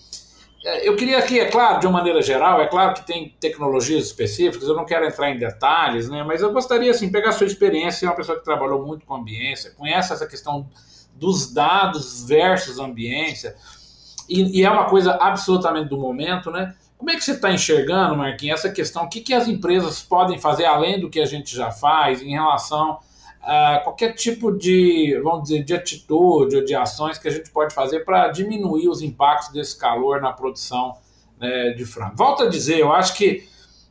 eu 0.83 0.95
queria 0.95 1.17
aqui, 1.17 1.39
é 1.39 1.45
claro, 1.45 1.79
de 1.79 1.87
uma 1.87 1.99
maneira 1.99 2.21
geral, 2.21 2.61
é 2.61 2.67
claro 2.67 2.93
que 2.93 3.05
tem 3.05 3.35
tecnologias 3.39 4.05
específicas, 4.05 4.67
eu 4.67 4.75
não 4.75 4.85
quero 4.85 5.05
entrar 5.05 5.29
em 5.29 5.37
detalhes, 5.37 6.09
né, 6.09 6.23
mas 6.23 6.41
eu 6.41 6.51
gostaria, 6.51 6.91
assim, 6.91 7.09
pegar 7.09 7.29
a 7.29 7.31
sua 7.31 7.47
experiência, 7.47 8.05
é 8.05 8.09
uma 8.09 8.15
pessoa 8.15 8.37
que 8.37 8.43
trabalhou 8.43 8.85
muito 8.85 9.05
com 9.05 9.15
ambiência, 9.15 9.71
conhece 9.71 10.11
essa 10.11 10.27
questão 10.27 10.69
dos 11.15 11.53
dados 11.53 12.27
versus 12.27 12.79
ambiência, 12.79 13.55
e, 14.29 14.59
e 14.59 14.65
é 14.65 14.69
uma 14.69 14.85
coisa 14.85 15.13
absolutamente 15.13 15.89
do 15.89 15.97
momento, 15.97 16.51
né? 16.51 16.75
Como 16.97 17.11
é 17.11 17.15
que 17.15 17.23
você 17.23 17.33
está 17.33 17.51
enxergando, 17.51 18.17
Marquinhos, 18.17 18.59
essa 18.59 18.71
questão? 18.71 19.03
O 19.03 19.09
que, 19.09 19.21
que 19.21 19.33
as 19.33 19.47
empresas 19.47 20.01
podem 20.01 20.39
fazer 20.39 20.65
além 20.65 20.99
do 20.99 21.09
que 21.09 21.19
a 21.19 21.25
gente 21.25 21.55
já 21.55 21.71
faz 21.71 22.21
em 22.21 22.31
relação 22.31 22.99
a 23.41 23.79
qualquer 23.83 24.13
tipo 24.13 24.51
de, 24.51 25.19
vamos 25.23 25.43
dizer, 25.43 25.63
de 25.63 25.73
atitude 25.73 26.57
ou 26.57 26.65
de 26.65 26.75
ações 26.75 27.17
que 27.17 27.27
a 27.27 27.31
gente 27.31 27.49
pode 27.49 27.73
fazer 27.73 28.05
para 28.05 28.27
diminuir 28.29 28.89
os 28.89 29.01
impactos 29.01 29.49
desse 29.53 29.77
calor 29.77 30.21
na 30.21 30.33
produção 30.33 30.97
né, 31.39 31.71
de 31.71 31.85
frango? 31.85 32.15
Volto 32.15 32.43
a 32.43 32.49
dizer, 32.49 32.79
eu 32.79 32.91
acho 32.91 33.15
que 33.15 33.47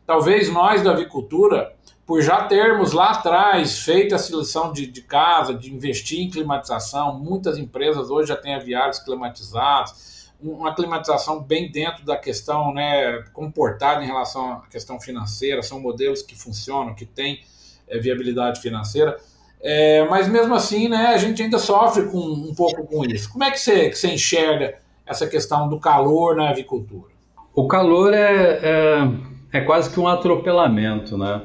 talvez 0.06 0.52
nós 0.52 0.82
da 0.82 0.92
avicultura, 0.92 1.74
por 2.04 2.22
já 2.22 2.44
termos 2.44 2.92
lá 2.92 3.10
atrás 3.10 3.80
feito 3.80 4.14
a 4.14 4.18
seleção 4.18 4.72
de, 4.72 4.86
de 4.86 5.02
casa, 5.02 5.54
de 5.54 5.74
investir 5.74 6.20
em 6.20 6.30
climatização, 6.30 7.18
muitas 7.18 7.58
empresas 7.58 8.10
hoje 8.10 8.28
já 8.28 8.36
têm 8.36 8.54
aviários 8.54 8.98
climatizados 8.98 10.16
uma 10.40 10.74
climatização 10.74 11.42
bem 11.42 11.70
dentro 11.70 12.04
da 12.04 12.16
questão 12.16 12.72
né, 12.72 13.22
comportada 13.32 14.02
em 14.02 14.06
relação 14.06 14.52
à 14.52 14.66
questão 14.66 15.00
financeira, 15.00 15.62
são 15.62 15.80
modelos 15.80 16.22
que 16.22 16.36
funcionam, 16.36 16.94
que 16.94 17.06
têm 17.06 17.42
é, 17.88 17.98
viabilidade 17.98 18.60
financeira. 18.60 19.18
É, 19.62 20.04
mas 20.08 20.28
mesmo 20.28 20.54
assim, 20.54 20.88
né, 20.88 21.06
a 21.06 21.16
gente 21.16 21.42
ainda 21.42 21.58
sofre 21.58 22.06
com, 22.06 22.18
um 22.18 22.54
pouco 22.54 22.86
com 22.86 23.04
isso. 23.04 23.30
Como 23.32 23.44
é 23.44 23.50
que 23.50 23.58
você, 23.58 23.88
que 23.88 23.98
você 23.98 24.08
enxerga 24.12 24.74
essa 25.06 25.26
questão 25.26 25.68
do 25.68 25.78
calor 25.78 26.36
na 26.36 26.50
avicultura? 26.50 27.10
O 27.54 27.66
calor 27.66 28.12
é, 28.12 28.60
é, 28.62 29.58
é 29.58 29.60
quase 29.62 29.90
que 29.90 29.98
um 29.98 30.06
atropelamento, 30.06 31.16
né? 31.16 31.42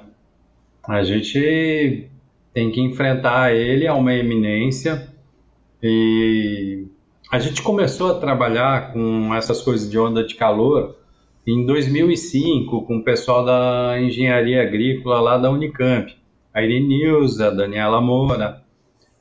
A 0.87 1.03
gente 1.03 2.09
tem 2.53 2.71
que 2.71 2.81
enfrentar 2.81 3.53
ele 3.53 3.87
a 3.87 3.93
uma 3.93 4.13
eminência 4.13 5.07
e 5.81 6.85
a 7.31 7.39
gente 7.39 7.61
começou 7.61 8.11
a 8.11 8.19
trabalhar 8.19 8.91
com 8.91 9.33
essas 9.33 9.61
coisas 9.61 9.89
de 9.89 9.97
onda 9.97 10.23
de 10.23 10.35
calor 10.35 10.97
em 11.47 11.65
2005 11.65 12.81
com 12.81 12.97
o 12.97 13.03
pessoal 13.03 13.45
da 13.45 13.99
engenharia 13.99 14.61
agrícola 14.61 15.19
lá 15.21 15.37
da 15.37 15.49
Unicamp, 15.49 16.13
a 16.53 16.61
Irene 16.61 17.03
a 17.41 17.49
Daniela 17.49 18.01
Moura. 18.01 18.63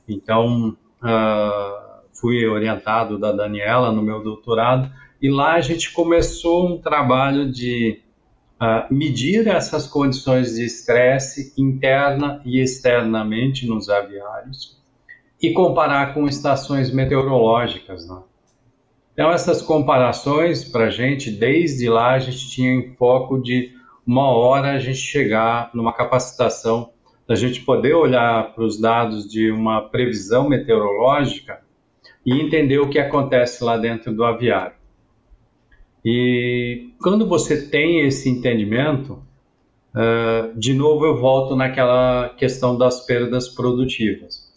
Então, 0.07 0.77
uh, 1.01 1.91
fui 2.13 2.45
orientado 2.45 3.17
da 3.17 3.31
Daniela 3.31 3.91
no 3.91 4.01
meu 4.01 4.21
doutorado 4.21 4.91
e 5.21 5.29
lá 5.29 5.53
a 5.53 5.61
gente 5.61 5.93
começou 5.93 6.67
um 6.67 6.77
trabalho 6.77 7.51
de 7.51 8.01
uh, 8.61 8.93
medir 8.93 9.47
essas 9.47 9.87
condições 9.87 10.55
de 10.55 10.65
estresse 10.65 11.53
interna 11.57 12.41
e 12.45 12.59
externamente 12.59 13.67
nos 13.67 13.89
aviários 13.89 14.79
e 15.41 15.51
comparar 15.53 16.13
com 16.13 16.27
estações 16.27 16.91
meteorológicas. 16.91 18.07
Né? 18.07 18.17
Então, 19.13 19.31
essas 19.31 19.61
comparações, 19.61 20.63
para 20.63 20.85
a 20.85 20.89
gente, 20.89 21.31
desde 21.31 21.89
lá, 21.89 22.13
a 22.13 22.19
gente 22.19 22.49
tinha 22.49 22.71
em 22.71 22.93
foco 22.95 23.41
de 23.41 23.71
uma 24.05 24.29
hora 24.29 24.73
a 24.73 24.79
gente 24.79 24.99
chegar 24.99 25.69
numa 25.73 25.93
capacitação 25.93 26.91
da 27.31 27.35
gente 27.35 27.61
poder 27.61 27.93
olhar 27.93 28.53
para 28.53 28.63
os 28.63 28.77
dados 28.77 29.25
de 29.25 29.49
uma 29.49 29.81
previsão 29.81 30.49
meteorológica 30.49 31.61
e 32.25 32.41
entender 32.41 32.79
o 32.79 32.89
que 32.89 32.99
acontece 32.99 33.63
lá 33.63 33.77
dentro 33.77 34.13
do 34.13 34.25
aviário. 34.25 34.75
E 36.03 36.89
quando 37.01 37.25
você 37.25 37.69
tem 37.69 38.05
esse 38.05 38.27
entendimento, 38.29 39.23
uh, 39.95 40.59
de 40.59 40.73
novo 40.73 41.05
eu 41.05 41.15
volto 41.15 41.55
naquela 41.55 42.29
questão 42.29 42.77
das 42.77 43.05
perdas 43.05 43.47
produtivas 43.47 44.51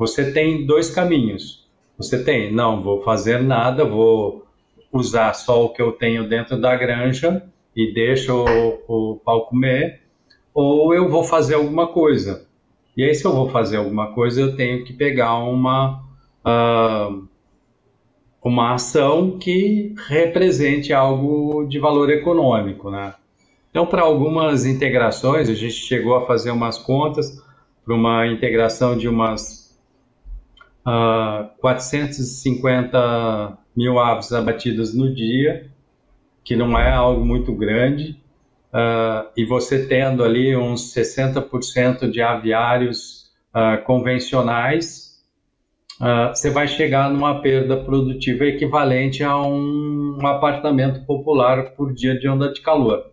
você 0.00 0.32
tem 0.32 0.64
dois 0.64 0.88
caminhos. 0.88 1.68
Você 1.98 2.24
tem, 2.24 2.50
não 2.50 2.82
vou 2.82 3.02
fazer 3.02 3.42
nada, 3.42 3.84
vou 3.84 4.46
usar 4.90 5.34
só 5.34 5.62
o 5.62 5.68
que 5.68 5.82
eu 5.82 5.92
tenho 5.92 6.26
dentro 6.26 6.58
da 6.58 6.74
granja 6.74 7.42
e 7.76 7.92
deixo 7.92 8.32
o, 8.88 9.12
o 9.12 9.16
pau 9.18 9.44
comer, 9.44 10.00
ou 10.62 10.94
eu 10.94 11.08
vou 11.08 11.24
fazer 11.24 11.54
alguma 11.54 11.88
coisa. 11.88 12.46
E 12.96 13.02
aí, 13.02 13.14
se 13.14 13.24
eu 13.24 13.32
vou 13.32 13.48
fazer 13.48 13.78
alguma 13.78 14.12
coisa, 14.12 14.40
eu 14.40 14.56
tenho 14.56 14.84
que 14.84 14.92
pegar 14.92 15.38
uma, 15.38 16.02
uh, 16.44 17.26
uma 18.42 18.74
ação 18.74 19.38
que 19.38 19.94
represente 20.08 20.92
algo 20.92 21.64
de 21.66 21.78
valor 21.78 22.10
econômico, 22.10 22.90
né? 22.90 23.14
Então, 23.70 23.86
para 23.86 24.02
algumas 24.02 24.66
integrações, 24.66 25.48
a 25.48 25.54
gente 25.54 25.72
chegou 25.72 26.16
a 26.16 26.26
fazer 26.26 26.50
umas 26.50 26.76
contas 26.76 27.42
para 27.84 27.94
uma 27.94 28.26
integração 28.26 28.98
de 28.98 29.08
umas 29.08 29.78
uh, 30.86 31.48
450 31.58 33.56
mil 33.76 33.98
aves 33.98 34.32
abatidas 34.32 34.92
no 34.92 35.14
dia, 35.14 35.70
que 36.44 36.56
não 36.56 36.78
é 36.78 36.92
algo 36.92 37.24
muito 37.24 37.54
grande, 37.54 38.20
uh, 38.72 39.30
e 39.36 39.44
você 39.44 39.86
tendo 39.86 40.24
ali 40.24 40.56
uns 40.56 40.94
60% 40.94 42.10
de 42.10 42.22
aviários 42.22 43.30
uh, 43.54 43.82
convencionais, 43.84 45.10
Uh, 46.00 46.34
você 46.34 46.48
vai 46.48 46.66
chegar 46.66 47.10
numa 47.10 47.42
perda 47.42 47.76
produtiva 47.76 48.46
equivalente 48.46 49.22
a 49.22 49.36
um, 49.36 50.16
um, 50.18 50.26
apartamento 50.26 51.04
popular 51.04 51.72
por 51.72 51.92
dia 51.92 52.18
de 52.18 52.26
onda 52.26 52.50
de 52.50 52.62
calor. 52.62 53.12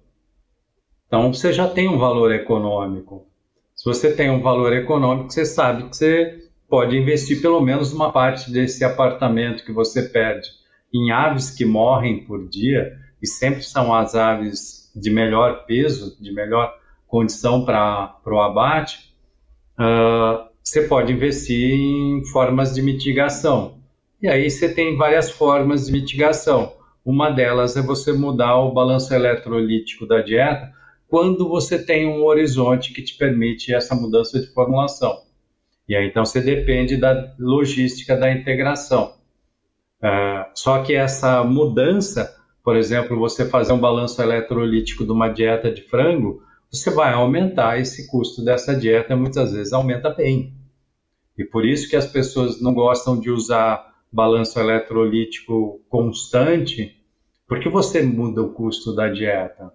Então 1.05 1.33
você 1.33 1.51
já 1.51 1.67
tem 1.67 1.89
um 1.89 1.97
valor 1.97 2.31
econômico. 2.33 3.27
Se 3.75 3.83
você 3.83 4.15
tem 4.15 4.29
um 4.29 4.41
valor 4.41 4.71
econômico, 4.71 5.33
você 5.33 5.45
sabe 5.45 5.89
que 5.89 5.97
você 5.97 6.49
pode 6.69 6.95
investir 6.97 7.41
pelo 7.41 7.59
menos 7.59 7.91
uma 7.91 8.09
parte 8.09 8.49
desse 8.49 8.85
apartamento 8.85 9.65
que 9.65 9.73
você 9.73 10.03
perde 10.03 10.47
em 10.93 11.11
aves 11.11 11.51
que 11.51 11.65
morrem 11.65 12.23
por 12.23 12.47
dia, 12.47 12.97
e 13.21 13.27
sempre 13.27 13.63
são 13.63 13.93
as 13.93 14.15
aves 14.15 14.91
de 14.95 15.09
melhor 15.09 15.65
peso, 15.65 16.17
de 16.21 16.31
melhor 16.33 16.73
condição 17.07 17.63
para 17.63 18.15
o 18.25 18.39
abate, 18.39 19.13
uh, 19.79 20.47
você 20.63 20.81
pode 20.83 21.13
investir 21.13 21.73
em 21.73 22.25
formas 22.25 22.75
de 22.75 22.81
mitigação. 22.81 23.77
E 24.21 24.27
aí 24.27 24.49
você 24.49 24.73
tem 24.73 24.97
várias 24.97 25.29
formas 25.29 25.85
de 25.85 25.91
mitigação. 25.93 26.73
Uma 27.05 27.29
delas 27.29 27.77
é 27.77 27.81
você 27.81 28.11
mudar 28.11 28.57
o 28.57 28.73
balanço 28.73 29.13
eletrolítico 29.13 30.05
da 30.05 30.21
dieta 30.21 30.73
quando 31.07 31.47
você 31.47 31.83
tem 31.83 32.05
um 32.05 32.25
horizonte 32.25 32.93
que 32.93 33.01
te 33.01 33.15
permite 33.15 33.73
essa 33.73 33.95
mudança 33.95 34.39
de 34.39 34.47
formulação. 34.47 35.21
E 35.87 35.95
aí 35.95 36.07
então 36.07 36.25
você 36.25 36.41
depende 36.41 36.97
da 36.97 37.33
logística 37.39 38.17
da 38.17 38.29
integração. 38.31 39.13
Uh, 40.03 40.45
só 40.53 40.83
que 40.83 40.93
essa 40.93 41.43
mudança, 41.43 42.36
por 42.67 42.75
exemplo, 42.75 43.17
você 43.17 43.45
fazer 43.45 43.71
um 43.71 43.79
balanço 43.79 44.21
eletrolítico 44.21 45.05
de 45.05 45.11
uma 45.13 45.29
dieta 45.29 45.71
de 45.71 45.83
frango, 45.83 46.41
você 46.69 46.91
vai 46.91 47.13
aumentar 47.13 47.79
esse 47.79 48.07
custo 48.07 48.43
dessa 48.43 48.75
dieta, 48.75 49.15
muitas 49.15 49.53
vezes 49.53 49.71
aumenta 49.71 50.09
bem. 50.09 50.53
E 51.37 51.45
por 51.45 51.65
isso 51.65 51.89
que 51.89 51.95
as 51.95 52.05
pessoas 52.05 52.61
não 52.61 52.73
gostam 52.73 53.17
de 53.21 53.31
usar 53.31 53.95
balanço 54.11 54.59
eletrolítico 54.59 55.79
constante, 55.87 56.93
porque 57.47 57.69
você 57.69 58.03
muda 58.03 58.41
o 58.41 58.51
custo 58.51 58.93
da 58.93 59.07
dieta. 59.07 59.71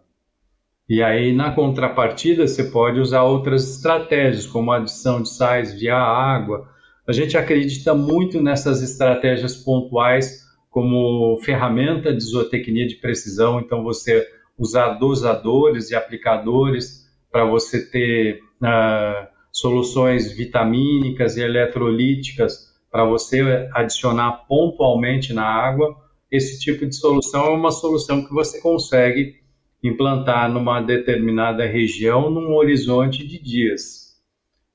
E 0.86 1.02
aí, 1.02 1.32
na 1.32 1.50
contrapartida, 1.50 2.46
você 2.46 2.64
pode 2.64 3.00
usar 3.00 3.22
outras 3.22 3.74
estratégias, 3.74 4.46
como 4.46 4.70
adição 4.70 5.22
de 5.22 5.30
sais 5.30 5.72
via 5.72 5.96
água. 5.96 6.68
A 7.08 7.12
gente 7.12 7.38
acredita 7.38 7.94
muito 7.94 8.38
nessas 8.42 8.82
estratégias 8.82 9.56
pontuais 9.56 10.41
como 10.72 11.38
ferramenta 11.44 12.14
de 12.14 12.24
zootecnia 12.24 12.86
de 12.86 12.96
precisão. 12.96 13.60
Então, 13.60 13.84
você 13.84 14.26
usar 14.58 14.94
dosadores 14.94 15.90
e 15.90 15.94
aplicadores 15.94 17.06
para 17.30 17.44
você 17.44 17.88
ter 17.90 18.40
uh, 18.62 19.28
soluções 19.52 20.32
vitamínicas 20.32 21.36
e 21.36 21.42
eletrolíticas 21.42 22.72
para 22.90 23.04
você 23.04 23.68
adicionar 23.74 24.46
pontualmente 24.48 25.34
na 25.34 25.44
água. 25.44 25.94
Esse 26.30 26.58
tipo 26.58 26.86
de 26.86 26.96
solução 26.96 27.46
é 27.46 27.50
uma 27.50 27.70
solução 27.70 28.24
que 28.24 28.32
você 28.32 28.58
consegue 28.58 29.42
implantar 29.84 30.50
numa 30.50 30.80
determinada 30.80 31.66
região 31.66 32.30
num 32.30 32.54
horizonte 32.54 33.26
de 33.26 33.38
dias. 33.38 34.16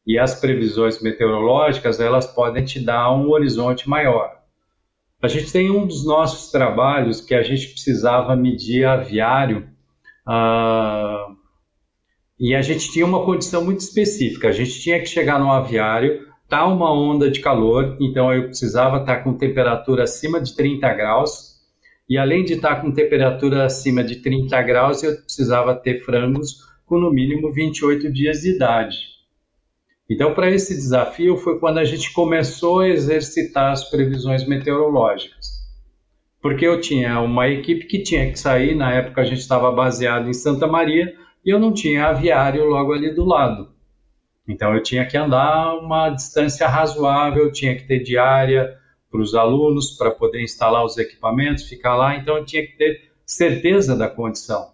E 0.05 0.19
as 0.19 0.39
previsões 0.39 1.01
meteorológicas, 1.01 1.99
elas 1.99 2.27
podem 2.27 2.63
te 2.63 2.79
dar 2.79 3.11
um 3.15 3.31
horizonte 3.31 3.89
maior. 3.89 4.37
A 5.19 5.27
gente 5.27 5.51
tem 5.51 5.71
um 5.71 5.87
dos 5.87 6.05
nossos 6.05 6.51
trabalhos 6.51 7.21
que 7.21 7.33
a 7.33 7.41
gente 7.41 7.69
precisava 7.69 8.35
medir 8.35 8.85
aviário 8.85 9.67
uh, 10.27 11.35
e 12.39 12.53
a 12.53 12.61
gente 12.61 12.91
tinha 12.91 13.03
uma 13.03 13.25
condição 13.25 13.65
muito 13.65 13.79
específica. 13.79 14.47
A 14.47 14.51
gente 14.51 14.79
tinha 14.79 14.99
que 14.99 15.07
chegar 15.07 15.39
no 15.39 15.51
aviário, 15.51 16.27
tá 16.47 16.67
uma 16.67 16.93
onda 16.93 17.31
de 17.31 17.39
calor, 17.39 17.97
então 17.99 18.31
eu 18.31 18.43
precisava 18.43 18.97
estar 18.97 19.17
tá 19.17 19.23
com 19.23 19.33
temperatura 19.33 20.03
acima 20.03 20.39
de 20.39 20.55
30 20.55 20.93
graus. 20.93 21.57
E 22.07 22.15
além 22.15 22.43
de 22.45 22.53
estar 22.53 22.75
tá 22.75 22.81
com 22.81 22.91
temperatura 22.91 23.65
acima 23.65 24.03
de 24.03 24.17
30 24.17 24.61
graus, 24.61 25.01
eu 25.01 25.17
precisava 25.17 25.73
ter 25.73 25.99
frangos 26.05 26.57
com 26.85 26.99
no 26.99 27.11
mínimo 27.11 27.51
28 27.51 28.13
dias 28.13 28.41
de 28.41 28.55
idade. 28.55 29.16
Então, 30.09 30.33
para 30.33 30.49
esse 30.49 30.73
desafio 30.73 31.35
foi 31.37 31.59
quando 31.59 31.79
a 31.79 31.83
gente 31.83 32.13
começou 32.13 32.79
a 32.79 32.87
exercitar 32.87 33.71
as 33.71 33.89
previsões 33.89 34.47
meteorológicas. 34.47 35.57
Porque 36.41 36.65
eu 36.65 36.79
tinha 36.79 37.19
uma 37.19 37.49
equipe 37.49 37.85
que 37.85 38.03
tinha 38.03 38.31
que 38.31 38.39
sair, 38.39 38.73
na 38.75 38.93
época 38.93 39.21
a 39.21 39.25
gente 39.25 39.39
estava 39.39 39.71
baseado 39.71 40.29
em 40.29 40.33
Santa 40.33 40.65
Maria, 40.65 41.13
e 41.43 41.49
eu 41.49 41.59
não 41.59 41.73
tinha 41.73 42.07
aviário 42.07 42.65
logo 42.65 42.93
ali 42.93 43.13
do 43.13 43.25
lado. 43.25 43.69
Então 44.47 44.73
eu 44.73 44.81
tinha 44.81 45.05
que 45.05 45.17
andar 45.17 45.75
uma 45.75 46.09
distância 46.09 46.67
razoável, 46.67 47.51
tinha 47.51 47.75
que 47.75 47.85
ter 47.85 47.99
diária 47.99 48.77
para 49.11 49.21
os 49.21 49.35
alunos 49.35 49.97
para 49.97 50.11
poder 50.11 50.41
instalar 50.41 50.85
os 50.85 50.97
equipamentos, 50.97 51.67
ficar 51.67 51.95
lá. 51.95 52.15
Então 52.15 52.37
eu 52.37 52.45
tinha 52.45 52.65
que 52.65 52.77
ter 52.77 53.11
certeza 53.25 53.95
da 53.95 54.07
condição. 54.07 54.71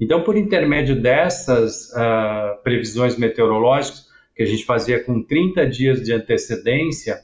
Então, 0.00 0.22
por 0.22 0.36
intermédio 0.36 1.00
dessas 1.00 1.90
uh, 1.90 2.60
previsões 2.64 3.16
meteorológicas, 3.16 4.06
que 4.42 4.48
a 4.48 4.50
gente 4.50 4.64
fazia 4.64 5.02
com 5.02 5.22
30 5.22 5.66
dias 5.68 6.02
de 6.02 6.12
antecedência, 6.12 7.20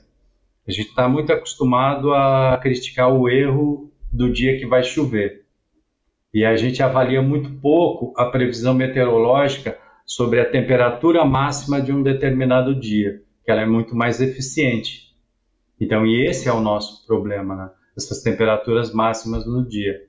a 0.67 0.71
gente 0.71 0.91
está 0.91 1.09
muito 1.09 1.33
acostumado 1.33 2.15
a 2.15 2.57
criticar 2.63 3.13
o 3.13 3.29
erro 3.29 3.91
do 4.13 4.33
dia 4.33 4.57
que 4.59 4.67
vai 4.67 4.85
chover. 4.85 5.45
E 6.33 6.45
a 6.45 6.57
gente 6.57 6.83
avalia 6.83 7.21
muito 7.21 7.51
pouco 7.61 8.13
a 8.17 8.27
previsão 8.27 8.73
meteorológica 8.75 9.77
sobre 10.07 10.41
a 10.41 10.49
temperatura 10.49 11.25
máxima 11.25 11.81
de 11.81 11.93
um 11.93 12.03
determinado 12.03 12.79
dia, 12.79 13.21
que 13.45 13.51
ela 13.51 13.63
é 13.63 13.67
muito 13.67 13.97
mais 13.97 14.21
eficiente. 14.21 15.09
Então, 15.81 16.07
e 16.07 16.25
esse 16.25 16.49
é 16.49 16.53
o 16.53 16.61
nosso 16.61 17.07
problema, 17.07 17.57
né? 17.57 17.71
essas 17.97 18.23
temperaturas 18.23 18.93
máximas 18.93 19.45
no 19.45 19.67
dia. 19.67 20.03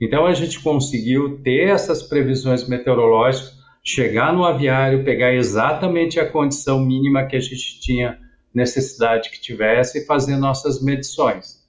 Então, 0.00 0.24
a 0.24 0.32
gente 0.32 0.60
conseguiu 0.60 1.42
ter 1.42 1.68
essas 1.68 2.02
previsões 2.02 2.66
meteorológicas, 2.66 3.52
chegar 3.84 4.32
no 4.32 4.44
aviário, 4.44 5.04
pegar 5.04 5.34
exatamente 5.34 6.18
a 6.18 6.28
condição 6.28 6.80
mínima 6.80 7.26
que 7.26 7.36
a 7.36 7.40
gente 7.40 7.80
tinha 7.80 8.18
necessidade 8.52 9.30
que 9.30 9.40
tivesse 9.40 9.98
e 9.98 10.06
fazer 10.06 10.36
nossas 10.36 10.82
medições. 10.82 11.62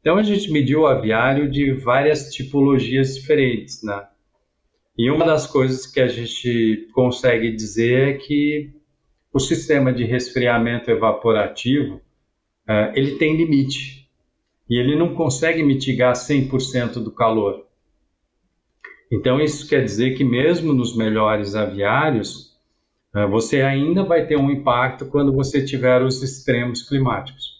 Então 0.00 0.18
a 0.18 0.22
gente 0.22 0.52
mediu 0.52 0.80
o 0.80 0.86
aviário 0.86 1.50
de 1.50 1.72
várias 1.72 2.30
tipologias 2.34 3.14
diferentes, 3.14 3.82
né? 3.82 4.06
E 4.98 5.10
uma 5.10 5.24
das 5.24 5.46
coisas 5.46 5.86
que 5.86 6.00
a 6.00 6.06
gente 6.06 6.88
consegue 6.92 7.50
dizer 7.50 8.10
é 8.10 8.12
que 8.12 8.70
o 9.32 9.40
sistema 9.40 9.92
de 9.92 10.04
resfriamento 10.04 10.90
evaporativo 10.90 11.96
uh, 12.68 12.92
ele 12.94 13.16
tem 13.16 13.36
limite 13.36 14.08
e 14.68 14.78
ele 14.78 14.94
não 14.94 15.14
consegue 15.14 15.62
mitigar 15.62 16.12
100% 16.12 17.02
do 17.02 17.10
calor. 17.10 17.66
Então 19.10 19.40
isso 19.40 19.68
quer 19.68 19.84
dizer 19.84 20.16
que 20.16 20.24
mesmo 20.24 20.72
nos 20.72 20.96
melhores 20.96 21.54
aviários 21.54 22.56
uh, 23.14 23.28
você 23.28 23.62
ainda 23.62 24.02
vai 24.04 24.26
ter 24.26 24.36
um 24.36 24.50
impacto 24.50 25.06
quando 25.06 25.32
você 25.32 25.64
tiver 25.64 26.02
os 26.02 26.22
extremos 26.22 26.82
climáticos. 26.82 27.54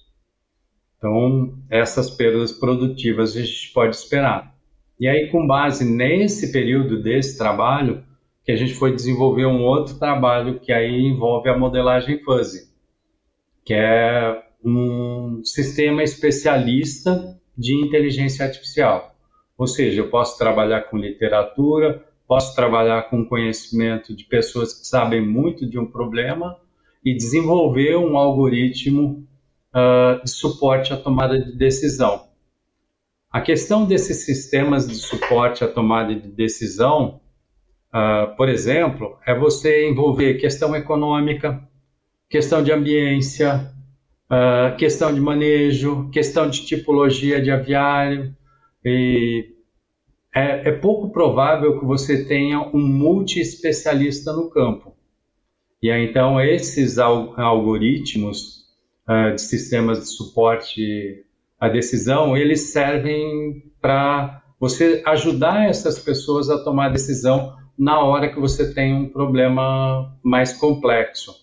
Então, 0.96 1.58
essas 1.68 2.10
perdas 2.10 2.50
produtivas 2.50 3.36
a 3.36 3.40
gente 3.40 3.72
pode 3.74 3.94
esperar. 3.94 4.54
E 4.98 5.06
aí, 5.06 5.28
com 5.30 5.46
base 5.46 5.84
nesse 5.84 6.50
período 6.50 7.02
desse 7.02 7.36
trabalho, 7.36 8.02
que 8.44 8.52
a 8.52 8.56
gente 8.56 8.74
foi 8.74 8.94
desenvolver 8.94 9.46
um 9.46 9.62
outro 9.62 9.98
trabalho 9.98 10.60
que 10.60 10.72
aí 10.72 11.06
envolve 11.06 11.48
a 11.48 11.58
modelagem 11.58 12.22
fuzzy, 12.22 12.70
que 13.64 13.74
é 13.74 14.42
um 14.64 15.42
sistema 15.44 16.02
especialista 16.02 17.38
de 17.56 17.74
inteligência 17.74 18.46
artificial. 18.46 19.13
Ou 19.56 19.66
seja, 19.66 20.00
eu 20.00 20.10
posso 20.10 20.36
trabalhar 20.36 20.82
com 20.82 20.96
literatura, 20.96 22.02
posso 22.26 22.54
trabalhar 22.54 23.08
com 23.10 23.24
conhecimento 23.24 24.14
de 24.14 24.24
pessoas 24.24 24.72
que 24.72 24.86
sabem 24.86 25.20
muito 25.20 25.66
de 25.66 25.78
um 25.78 25.86
problema 25.86 26.56
e 27.04 27.14
desenvolver 27.14 27.96
um 27.96 28.16
algoritmo 28.16 29.26
uh, 29.74 30.22
de 30.22 30.30
suporte 30.30 30.92
à 30.92 30.96
tomada 30.96 31.38
de 31.38 31.52
decisão. 31.52 32.28
A 33.30 33.40
questão 33.40 33.84
desses 33.84 34.24
sistemas 34.24 34.86
de 34.86 34.94
suporte 34.94 35.64
à 35.64 35.68
tomada 35.68 36.14
de 36.14 36.28
decisão, 36.28 37.20
uh, 37.92 38.34
por 38.36 38.48
exemplo, 38.48 39.18
é 39.26 39.36
você 39.36 39.88
envolver 39.88 40.34
questão 40.34 40.74
econômica, 40.74 41.60
questão 42.30 42.62
de 42.62 42.72
ambiência, 42.72 43.70
uh, 44.30 44.76
questão 44.76 45.12
de 45.12 45.20
manejo, 45.20 46.08
questão 46.10 46.48
de 46.48 46.64
tipologia 46.64 47.42
de 47.42 47.50
aviário. 47.50 48.34
E 48.84 49.54
é, 50.34 50.68
é 50.68 50.72
pouco 50.72 51.10
provável 51.10 51.78
que 51.78 51.84
você 51.86 52.24
tenha 52.24 52.60
um 52.60 52.86
multi-especialista 52.86 54.32
no 54.32 54.50
campo. 54.50 54.94
E 55.82 55.90
aí, 55.90 56.08
então, 56.08 56.40
esses 56.40 56.98
algoritmos 56.98 58.64
uh, 59.08 59.34
de 59.34 59.40
sistemas 59.40 60.00
de 60.00 60.06
suporte 60.08 61.24
à 61.60 61.68
decisão, 61.68 62.36
eles 62.36 62.72
servem 62.72 63.62
para 63.80 64.42
você 64.58 65.02
ajudar 65.06 65.68
essas 65.68 65.98
pessoas 65.98 66.50
a 66.50 66.62
tomar 66.64 66.88
decisão 66.88 67.54
na 67.78 68.02
hora 68.02 68.32
que 68.32 68.40
você 68.40 68.72
tem 68.72 68.94
um 68.94 69.08
problema 69.08 70.16
mais 70.22 70.52
complexo. 70.52 71.34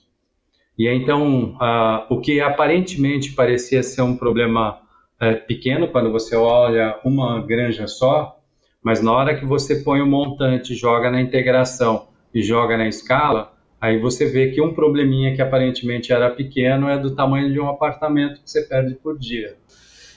E 0.78 0.88
então, 0.88 1.56
uh, 1.56 2.14
o 2.14 2.20
que 2.20 2.42
aparentemente 2.42 3.34
parecia 3.34 3.84
ser 3.84 4.02
um 4.02 4.18
problema 4.18 4.82
uh, 5.22 5.46
pequeno 5.46 5.88
quando 5.90 6.12
você 6.12 6.36
olha 6.36 7.00
uma 7.04 7.46
granja 7.46 7.88
só, 7.88 8.40
mas 8.84 9.02
na 9.02 9.12
hora 9.12 9.38
que 9.38 9.46
você 9.46 9.76
põe 9.76 10.02
o 10.02 10.06
um 10.06 10.10
montante, 10.10 10.74
joga 10.74 11.12
na 11.12 11.22
integração 11.22 12.08
e 12.34 12.42
joga 12.42 12.78
na 12.78 12.88
escala, 12.88 13.52
Aí 13.82 13.98
você 13.98 14.28
vê 14.28 14.52
que 14.52 14.62
um 14.62 14.76
probleminha 14.76 15.36
que 15.36 15.42
aparentemente 15.42 16.14
era 16.14 16.30
pequeno 16.30 16.88
é 16.88 17.00
do 17.00 17.16
tamanho 17.16 17.52
de 17.52 17.60
um 17.60 17.68
apartamento 17.68 18.40
que 18.44 18.50
você 18.52 18.62
perde 18.62 18.94
por 18.94 19.18
dia. 19.18 19.58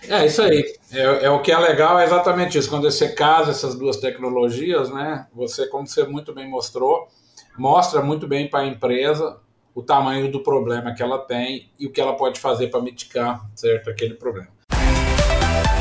É 0.07 0.27
isso 0.27 0.43
aí. 0.43 0.63
É, 0.93 1.25
é, 1.25 1.31
o 1.31 1.41
que 1.41 1.51
é 1.51 1.59
legal 1.59 1.99
é 1.99 2.05
exatamente 2.05 2.59
isso. 2.59 2.69
Quando 2.69 2.83
você 2.83 3.15
casa 3.15 3.53
essas 3.53 3.75
duas 3.75 3.97
tecnologias, 3.97 4.91
né? 4.91 5.27
Você, 5.33 5.67
como 5.69 5.87
você 5.87 6.05
muito 6.05 6.35
bem 6.35 6.47
mostrou, 6.47 7.09
mostra 7.57 8.03
muito 8.03 8.29
bem 8.29 8.51
para 8.51 8.61
a 8.61 8.67
empresa 8.67 9.41
o 9.75 9.83
tamanho 9.83 10.31
do 10.31 10.43
problema 10.43 10.93
que 10.93 11.03
ela 11.03 11.19
tem 11.19 11.71
e 11.79 11.87
o 11.87 11.91
que 11.91 12.03
ela 12.03 12.15
pode 12.15 12.39
fazer 12.39 12.69
para 12.69 12.83
mitigar, 12.83 13.41
certo, 13.57 13.89
aquele 13.89 14.15
problema. 14.15 14.49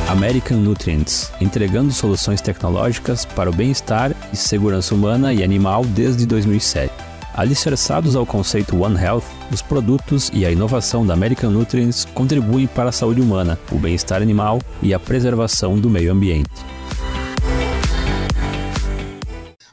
American 0.09 0.57
Nutrients, 0.57 1.31
entregando 1.39 1.91
soluções 1.91 2.41
tecnológicas 2.41 3.25
para 3.25 3.49
o 3.49 3.53
bem-estar 3.53 4.11
e 4.31 4.35
segurança 4.35 4.93
humana 4.93 5.33
e 5.33 5.43
animal 5.43 5.85
desde 5.85 6.25
2007. 6.25 6.93
Alicerçados 7.33 8.15
ao 8.15 8.25
conceito 8.25 8.79
One 8.79 9.01
Health, 9.01 9.23
os 9.51 9.61
produtos 9.61 10.29
e 10.33 10.45
a 10.45 10.51
inovação 10.51 11.05
da 11.05 11.13
American 11.13 11.49
Nutrients 11.49 12.05
contribuem 12.13 12.67
para 12.67 12.89
a 12.89 12.91
saúde 12.91 13.21
humana, 13.21 13.57
o 13.71 13.75
bem-estar 13.75 14.21
animal 14.21 14.59
e 14.81 14.93
a 14.93 14.99
preservação 14.99 15.79
do 15.79 15.89
meio 15.89 16.11
ambiente. 16.11 16.51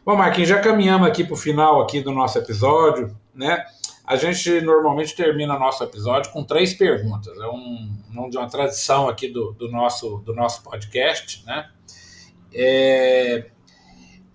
Bom, 0.07 0.17
Marquinhos, 0.17 0.49
já 0.49 0.59
caminhamos 0.59 1.07
aqui 1.07 1.23
para 1.23 1.35
o 1.35 1.37
final 1.37 1.83
aqui 1.83 2.01
do 2.01 2.13
nosso 2.13 2.39
episódio, 2.39 3.15
né? 3.35 3.65
A 4.11 4.17
gente 4.17 4.61
normalmente 4.63 5.15
termina 5.15 5.57
nosso 5.57 5.85
episódio 5.85 6.33
com 6.33 6.43
três 6.43 6.75
perguntas. 6.75 7.39
É 7.39 7.47
um, 7.47 7.97
um 8.13 8.29
de 8.29 8.37
uma 8.37 8.51
tradição 8.51 9.09
aqui 9.09 9.29
do, 9.29 9.53
do, 9.53 9.71
nosso, 9.71 10.17
do 10.27 10.35
nosso 10.35 10.65
podcast, 10.65 11.47
né? 11.47 11.71
É, 12.53 13.51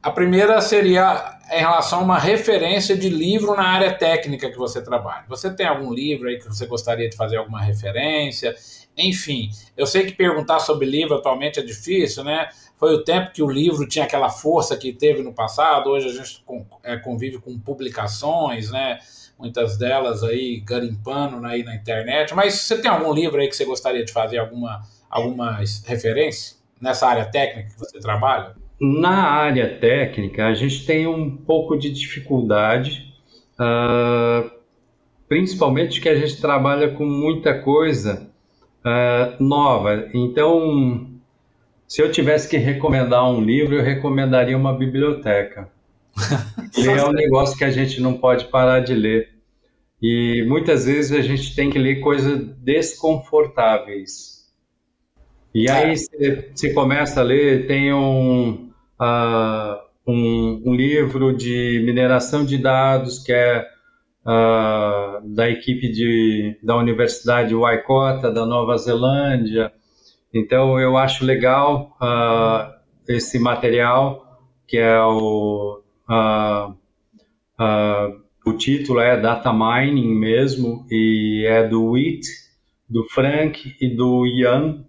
a 0.01 0.09
primeira 0.11 0.61
seria 0.61 1.37
em 1.51 1.59
relação 1.59 1.99
a 1.99 2.03
uma 2.03 2.17
referência 2.17 2.95
de 2.95 3.09
livro 3.09 3.53
na 3.53 3.67
área 3.67 3.93
técnica 3.93 4.49
que 4.49 4.57
você 4.57 4.81
trabalha. 4.81 5.25
Você 5.27 5.53
tem 5.53 5.67
algum 5.67 5.93
livro 5.93 6.29
aí 6.29 6.37
que 6.37 6.47
você 6.47 6.65
gostaria 6.65 7.09
de 7.09 7.17
fazer 7.17 7.35
alguma 7.35 7.61
referência? 7.61 8.55
Enfim, 8.97 9.49
eu 9.75 9.85
sei 9.85 10.05
que 10.05 10.13
perguntar 10.13 10.59
sobre 10.59 10.85
livro 10.85 11.15
atualmente 11.15 11.59
é 11.59 11.61
difícil, 11.61 12.23
né? 12.23 12.47
Foi 12.77 12.93
o 12.93 13.03
tempo 13.03 13.33
que 13.33 13.43
o 13.43 13.49
livro 13.49 13.85
tinha 13.85 14.05
aquela 14.05 14.29
força 14.29 14.77
que 14.77 14.93
teve 14.93 15.21
no 15.21 15.33
passado. 15.33 15.89
Hoje 15.89 16.07
a 16.07 16.13
gente 16.13 16.45
é, 16.81 16.95
convive 16.95 17.39
com 17.39 17.59
publicações, 17.59 18.71
né? 18.71 18.99
Muitas 19.37 19.77
delas 19.77 20.23
aí 20.23 20.61
garimpando 20.65 21.45
aí 21.45 21.63
na 21.63 21.75
internet. 21.75 22.33
Mas 22.33 22.53
você 22.53 22.81
tem 22.81 22.89
algum 22.89 23.13
livro 23.13 23.39
aí 23.39 23.47
que 23.47 23.55
você 23.55 23.65
gostaria 23.65 24.03
de 24.03 24.11
fazer 24.11 24.37
alguma, 24.37 24.81
alguma 25.09 25.59
referência 25.85 26.55
nessa 26.81 27.07
área 27.07 27.25
técnica 27.25 27.69
que 27.69 27.79
você 27.79 27.99
trabalha? 27.99 28.55
Na 28.79 29.31
área 29.31 29.77
técnica, 29.79 30.47
a 30.47 30.53
gente 30.53 30.85
tem 30.85 31.07
um 31.07 31.35
pouco 31.35 31.77
de 31.77 31.89
dificuldade, 31.89 33.13
uh, 33.59 34.51
principalmente 35.27 36.01
que 36.01 36.09
a 36.09 36.15
gente 36.15 36.41
trabalha 36.41 36.91
com 36.91 37.05
muita 37.05 37.57
coisa 37.57 38.29
uh, 38.81 39.43
nova. 39.43 40.09
Então, 40.13 41.07
se 41.87 42.01
eu 42.01 42.11
tivesse 42.11 42.49
que 42.49 42.57
recomendar 42.57 43.29
um 43.29 43.41
livro, 43.41 43.75
eu 43.75 43.83
recomendaria 43.83 44.57
uma 44.57 44.73
biblioteca. 44.73 45.69
Ler 46.77 46.97
é 46.97 47.05
um 47.05 47.11
negócio 47.11 47.57
que 47.57 47.63
a 47.63 47.71
gente 47.71 47.99
não 48.01 48.17
pode 48.17 48.45
parar 48.45 48.79
de 48.79 48.93
ler. 48.93 49.29
E 50.01 50.43
muitas 50.47 50.85
vezes 50.85 51.11
a 51.17 51.21
gente 51.21 51.55
tem 51.55 51.69
que 51.69 51.79
ler 51.79 51.99
coisas 51.99 52.45
desconfortáveis. 52.57 54.35
E 55.53 55.69
aí 55.69 55.93
é. 55.93 56.49
você 56.53 56.73
começa 56.73 57.21
a 57.21 57.23
ler, 57.23 57.65
tem 57.65 57.93
um, 57.93 58.69
uh, 58.99 59.79
um, 60.05 60.61
um, 60.65 60.75
livro 60.75 61.35
de 61.35 61.81
mineração 61.85 62.45
de 62.45 62.57
dados 62.57 63.19
que 63.19 63.31
é 63.31 63.65
uh, 64.25 65.25
da 65.33 65.49
equipe 65.49 65.89
de, 65.89 66.59
da 66.61 66.75
Universidade 66.75 67.55
Waikato, 67.55 68.33
da 68.33 68.45
Nova 68.45 68.77
Zelândia. 68.77 69.71
Então, 70.33 70.77
eu 70.77 70.97
acho 70.97 71.23
legal 71.23 71.95
uh, 72.01 72.73
esse 73.07 73.39
material, 73.39 74.41
que 74.67 74.77
é 74.77 75.01
o. 75.01 75.81
Uh, 76.09 76.71
uh, 77.59 78.21
o 78.45 78.53
título 78.53 78.99
é 78.99 79.19
Data 79.19 79.51
Mining 79.51 80.13
mesmo, 80.15 80.85
e 80.89 81.45
é 81.47 81.67
do 81.67 81.91
Wheat, 81.91 82.27
do 82.89 83.03
Frank 83.05 83.75
e 83.81 83.89
do 83.89 84.25
Ian. 84.25 84.85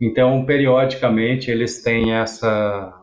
Então, 0.00 0.44
periodicamente, 0.44 1.50
eles 1.50 1.82
têm 1.82 2.12
essa, 2.12 3.02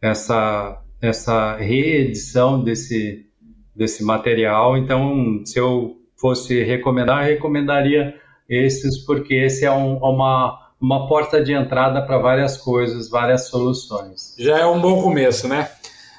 essa, 0.00 0.82
essa 1.00 1.56
reedição 1.56 2.62
desse, 2.62 3.26
desse 3.74 4.04
material. 4.04 4.76
Então, 4.76 5.42
se 5.44 5.58
eu 5.58 5.96
fosse 6.16 6.62
recomendar, 6.62 7.24
recomendaria 7.24 8.14
esses, 8.48 8.98
porque 8.98 9.34
esse 9.34 9.64
é 9.64 9.72
um, 9.72 9.96
uma 9.98 10.66
uma 10.80 11.08
porta 11.08 11.42
de 11.42 11.52
entrada 11.52 12.02
para 12.02 12.18
várias 12.18 12.56
coisas, 12.56 13.08
várias 13.08 13.48
soluções. 13.48 14.34
Já 14.38 14.58
é 14.58 14.66
um 14.66 14.80
bom 14.80 15.02
começo, 15.02 15.48
né? 15.48 15.70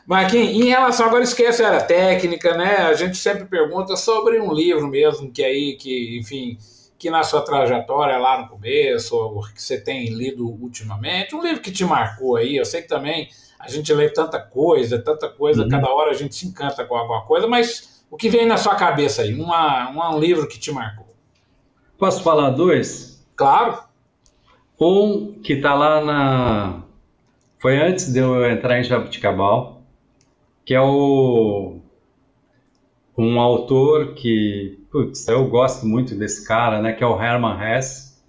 Marquinhos, 0.08 0.52
em 0.52 0.70
relação, 0.70 1.06
agora 1.06 1.22
esquece 1.22 1.62
a 1.62 1.68
área 1.68 1.82
técnica, 1.82 2.56
né? 2.56 2.78
A 2.78 2.94
gente 2.94 3.18
sempre 3.18 3.44
pergunta 3.44 3.98
sobre 3.98 4.40
um 4.40 4.54
livro 4.54 4.88
mesmo, 4.88 5.30
que 5.30 5.44
aí, 5.44 5.76
que, 5.76 6.18
enfim, 6.18 6.58
que 6.98 7.10
na 7.10 7.24
sua 7.24 7.42
trajetória 7.42 8.18
lá 8.18 8.42
no 8.42 8.48
começo, 8.48 9.14
ou 9.18 9.42
que 9.54 9.62
você 9.62 9.78
tem 9.78 10.08
lido 10.08 10.48
ultimamente, 10.48 11.36
um 11.36 11.44
livro 11.44 11.62
que 11.62 11.74
te 11.74 11.84
marcou 11.84 12.38
aí, 12.38 12.56
eu 12.56 12.64
sei 12.64 12.84
que 12.84 12.88
também 12.88 13.28
a 13.60 13.68
gente 13.70 13.94
lê 13.94 14.10
tanta 14.10 14.40
coisa, 14.40 14.98
tanta 14.98 15.28
coisa, 15.28 15.64
uhum. 15.64 15.70
cada 15.70 15.90
hora 15.90 16.12
a 16.12 16.14
gente 16.14 16.34
se 16.36 16.48
encanta 16.48 16.86
com 16.86 16.96
alguma 16.96 17.24
coisa, 17.24 17.46
mas 17.46 18.06
o 18.10 18.16
que 18.16 18.30
vem 18.30 18.46
na 18.46 18.56
sua 18.56 18.76
cabeça 18.76 19.24
aí? 19.24 19.34
Uma, 19.34 19.90
uma, 19.90 20.16
um 20.16 20.20
livro 20.20 20.48
que 20.48 20.58
te 20.58 20.72
marcou? 20.72 21.14
Posso 21.98 22.24
falar 22.24 22.52
dois? 22.52 23.28
Claro. 23.36 23.80
Um 24.80 25.42
que 25.42 25.54
está 25.54 25.74
lá 25.74 26.02
na. 26.02 26.84
Foi 27.60 27.78
antes 27.78 28.14
de 28.14 28.20
eu 28.20 28.50
entrar 28.50 28.80
em 28.80 28.84
Jabuticabal, 28.84 29.77
que 30.68 30.76
é 30.76 30.82
o. 30.82 31.80
Um 33.18 33.40
autor 33.40 34.14
que. 34.16 34.86
Putz, 34.92 35.26
eu 35.30 35.48
gosto 35.48 35.88
muito 35.88 36.14
desse 36.14 36.46
cara, 36.46 36.82
né? 36.82 36.92
Que 36.92 37.06
é 37.06 37.08
o 37.08 37.20
Herman 37.20 37.58
Hesse. 37.58 38.22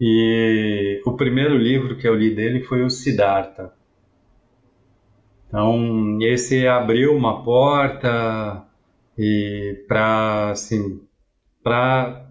E 0.00 1.00
o 1.06 1.12
primeiro 1.12 1.56
livro 1.56 1.96
que 1.96 2.06
eu 2.06 2.16
li 2.16 2.34
dele 2.34 2.64
foi 2.64 2.82
o 2.82 2.90
Siddhartha. 2.90 3.72
Então, 5.46 6.18
esse 6.20 6.66
abriu 6.66 7.14
uma 7.14 7.44
porta 7.44 8.66
e 9.16 9.84
para 9.86 10.50
assim, 10.50 11.00
para 11.62 12.28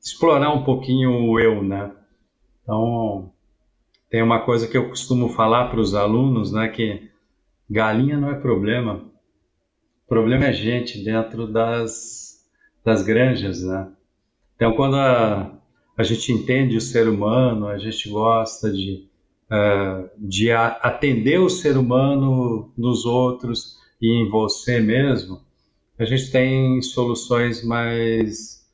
explorar 0.00 0.54
um 0.54 0.64
pouquinho 0.64 1.28
o 1.28 1.38
eu, 1.38 1.62
né? 1.62 1.92
Então, 2.62 3.30
tem 4.08 4.22
uma 4.22 4.40
coisa 4.40 4.66
que 4.66 4.78
eu 4.78 4.88
costumo 4.88 5.28
falar 5.28 5.68
para 5.68 5.80
os 5.80 5.94
alunos, 5.94 6.50
né, 6.50 6.68
que 6.68 7.09
galinha 7.70 8.18
não 8.18 8.30
é 8.30 8.34
problema. 8.34 9.04
O 10.04 10.08
problema 10.08 10.46
é 10.46 10.52
gente 10.52 11.02
dentro 11.04 11.46
das, 11.46 12.44
das 12.84 13.02
granjas, 13.02 13.62
né? 13.62 13.88
Então, 14.56 14.74
quando 14.74 14.96
a, 14.96 15.52
a 15.96 16.02
gente 16.02 16.32
entende 16.32 16.76
o 16.76 16.80
ser 16.80 17.08
humano, 17.08 17.68
a 17.68 17.78
gente 17.78 18.08
gosta 18.08 18.70
de, 18.72 19.08
uh, 19.50 20.10
de 20.18 20.50
a, 20.50 20.66
atender 20.82 21.38
o 21.38 21.48
ser 21.48 21.76
humano 21.76 22.72
nos 22.76 23.06
outros 23.06 23.76
e 24.02 24.08
em 24.08 24.28
você 24.28 24.80
mesmo, 24.80 25.40
a 25.98 26.04
gente 26.04 26.30
tem 26.30 26.82
soluções 26.82 27.64
mais 27.64 28.66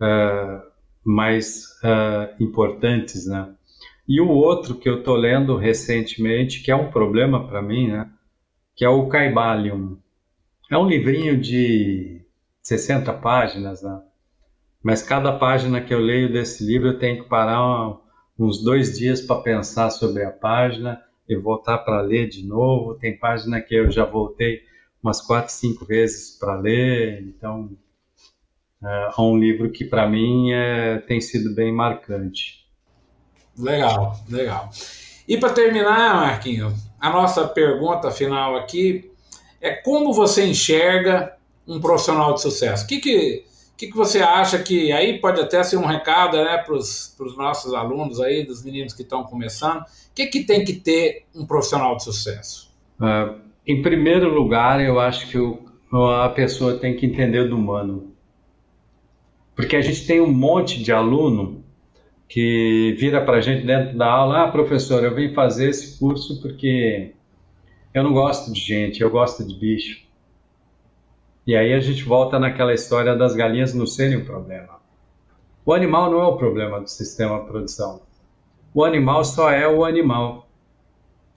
uh, 0.00 0.72
mais 1.04 1.64
uh, 1.82 2.42
importantes, 2.42 3.26
né? 3.26 3.52
E 4.06 4.20
o 4.20 4.28
outro 4.28 4.74
que 4.74 4.88
eu 4.88 4.98
estou 4.98 5.16
lendo 5.16 5.56
recentemente, 5.56 6.62
que 6.62 6.70
é 6.70 6.76
um 6.76 6.90
problema 6.90 7.46
para 7.46 7.62
mim, 7.62 7.88
né? 7.88 8.10
Que 8.74 8.84
é 8.84 8.88
o 8.88 9.08
Caibalium. 9.08 9.98
É 10.70 10.78
um 10.78 10.86
livrinho 10.86 11.40
de 11.40 12.22
60 12.62 13.12
páginas, 13.14 13.82
né? 13.82 14.00
Mas 14.82 15.02
cada 15.02 15.32
página 15.38 15.80
que 15.80 15.94
eu 15.94 16.00
leio 16.00 16.32
desse 16.32 16.64
livro 16.64 16.88
eu 16.88 16.98
tenho 16.98 17.22
que 17.22 17.28
parar 17.28 17.96
uns 18.38 18.62
dois 18.62 18.98
dias 18.98 19.20
para 19.20 19.40
pensar 19.42 19.90
sobre 19.90 20.24
a 20.24 20.30
página 20.30 21.00
e 21.28 21.36
voltar 21.36 21.78
para 21.78 22.00
ler 22.00 22.28
de 22.28 22.44
novo. 22.44 22.94
Tem 22.94 23.16
página 23.16 23.60
que 23.60 23.74
eu 23.74 23.90
já 23.90 24.04
voltei 24.04 24.62
umas 25.02 25.20
quatro, 25.20 25.52
cinco 25.52 25.84
vezes 25.84 26.38
para 26.38 26.58
ler, 26.58 27.22
então 27.22 27.70
é 28.82 29.20
um 29.20 29.38
livro 29.38 29.70
que 29.70 29.84
para 29.84 30.08
mim 30.08 30.52
é, 30.52 30.98
tem 30.98 31.20
sido 31.20 31.54
bem 31.54 31.72
marcante. 31.72 32.66
Legal, 33.56 34.16
legal. 34.28 34.70
E 35.26 35.36
para 35.36 35.50
terminar, 35.50 36.14
Marquinho, 36.16 36.74
a 37.00 37.10
nossa 37.10 37.46
pergunta 37.46 38.10
final 38.10 38.56
aqui 38.56 39.10
é 39.60 39.70
como 39.72 40.12
você 40.12 40.44
enxerga 40.44 41.36
um 41.66 41.80
profissional 41.80 42.34
de 42.34 42.42
sucesso? 42.42 42.84
O 42.84 42.88
que, 42.88 42.98
que, 42.98 43.44
que, 43.76 43.86
que 43.86 43.96
você 43.96 44.20
acha 44.20 44.58
que 44.58 44.92
aí 44.92 45.20
pode 45.20 45.40
até 45.40 45.62
ser 45.62 45.76
um 45.76 45.86
recado 45.86 46.36
né, 46.36 46.58
para 46.58 46.74
os 46.74 47.36
nossos 47.36 47.72
alunos 47.72 48.20
aí, 48.20 48.44
dos 48.44 48.64
meninos 48.64 48.92
que 48.92 49.02
estão 49.02 49.22
começando? 49.22 49.80
O 49.80 50.14
que, 50.14 50.26
que 50.26 50.44
tem 50.44 50.64
que 50.64 50.74
ter 50.74 51.24
um 51.34 51.46
profissional 51.46 51.96
de 51.96 52.04
sucesso? 52.04 52.72
Uh, 53.00 53.40
em 53.66 53.80
primeiro 53.80 54.28
lugar, 54.28 54.80
eu 54.80 54.98
acho 54.98 55.28
que 55.28 55.38
o, 55.38 55.58
a 55.92 56.28
pessoa 56.28 56.78
tem 56.78 56.96
que 56.96 57.06
entender 57.06 57.48
do 57.48 57.56
humano. 57.56 58.12
Porque 59.54 59.76
a 59.76 59.80
gente 59.80 60.06
tem 60.06 60.20
um 60.20 60.32
monte 60.32 60.82
de 60.82 60.90
aluno 60.90 61.61
que 62.32 62.96
vira 62.98 63.22
para 63.22 63.36
a 63.36 63.40
gente 63.42 63.66
dentro 63.66 63.96
da 63.96 64.10
aula: 64.10 64.44
ah, 64.44 64.50
professor, 64.50 65.04
eu 65.04 65.14
vim 65.14 65.34
fazer 65.34 65.68
esse 65.68 65.98
curso 65.98 66.40
porque 66.40 67.12
eu 67.92 68.02
não 68.02 68.14
gosto 68.14 68.50
de 68.50 68.58
gente, 68.58 69.02
eu 69.02 69.10
gosto 69.10 69.46
de 69.46 69.54
bicho. 69.54 70.00
E 71.46 71.54
aí 71.54 71.74
a 71.74 71.80
gente 71.80 72.02
volta 72.04 72.38
naquela 72.38 72.72
história 72.72 73.14
das 73.14 73.36
galinhas 73.36 73.74
não 73.74 73.86
serem 73.86 74.16
o 74.16 74.24
problema. 74.24 74.80
O 75.62 75.74
animal 75.74 76.10
não 76.10 76.22
é 76.22 76.24
o 76.24 76.36
problema 76.36 76.80
do 76.80 76.88
sistema 76.88 77.38
de 77.40 77.48
produção. 77.48 78.00
O 78.72 78.82
animal 78.82 79.24
só 79.24 79.50
é 79.50 79.68
o 79.68 79.84
animal. 79.84 80.48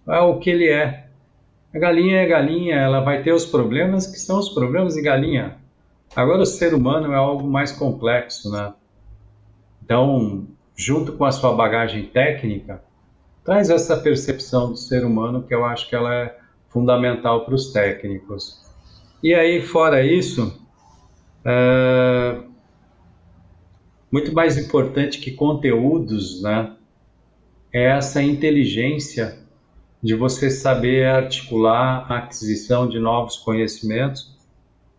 É 0.07 0.21
o 0.21 0.39
que 0.39 0.49
ele 0.49 0.69
é. 0.69 1.07
A 1.73 1.77
galinha 1.77 2.21
é 2.21 2.25
galinha, 2.25 2.75
ela 2.75 3.01
vai 3.01 3.21
ter 3.21 3.33
os 3.33 3.45
problemas 3.45 4.07
que 4.07 4.17
são 4.17 4.39
os 4.39 4.47
problemas 4.47 4.93
de 4.93 5.01
galinha. 5.01 5.57
Agora, 6.15 6.43
o 6.43 6.45
ser 6.45 6.73
humano 6.73 7.11
é 7.11 7.17
algo 7.17 7.45
mais 7.45 7.73
complexo, 7.73 8.49
né? 8.49 8.73
Então, 9.83 10.47
junto 10.75 11.13
com 11.13 11.25
a 11.25 11.31
sua 11.31 11.53
bagagem 11.53 12.05
técnica, 12.07 12.83
traz 13.43 13.69
essa 13.69 13.95
percepção 13.95 14.71
do 14.71 14.77
ser 14.77 15.05
humano 15.05 15.43
que 15.43 15.53
eu 15.53 15.63
acho 15.63 15.87
que 15.87 15.95
ela 15.95 16.13
é 16.13 16.37
fundamental 16.69 17.45
para 17.45 17.55
os 17.55 17.71
técnicos. 17.71 18.61
E 19.23 19.33
aí, 19.33 19.61
fora 19.61 20.05
isso, 20.05 20.59
é... 21.45 22.41
muito 24.11 24.33
mais 24.33 24.57
importante 24.57 25.19
que 25.19 25.31
conteúdos, 25.31 26.41
né? 26.41 26.75
É 27.71 27.85
essa 27.91 28.21
inteligência 28.21 29.37
de 30.01 30.13
você 30.13 30.49
saber 30.49 31.05
articular 31.07 32.05
a 32.11 32.17
aquisição 32.17 32.87
de 32.87 32.99
novos 32.99 33.37
conhecimentos 33.37 34.35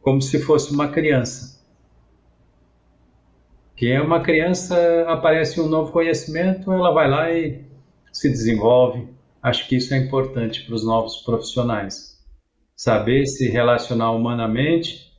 como 0.02 0.20
se 0.22 0.38
fosse 0.40 0.72
uma 0.72 0.88
criança. 0.88 1.55
Que 3.76 3.92
é 3.92 4.00
uma 4.00 4.20
criança, 4.20 5.04
aparece 5.06 5.60
um 5.60 5.68
novo 5.68 5.92
conhecimento, 5.92 6.72
ela 6.72 6.92
vai 6.92 7.10
lá 7.10 7.30
e 7.30 7.62
se 8.10 8.28
desenvolve. 8.30 9.06
Acho 9.42 9.68
que 9.68 9.76
isso 9.76 9.94
é 9.94 9.98
importante 9.98 10.62
para 10.64 10.74
os 10.74 10.84
novos 10.84 11.18
profissionais. 11.18 12.16
Saber 12.74 13.26
se 13.26 13.48
relacionar 13.48 14.10
humanamente 14.12 15.12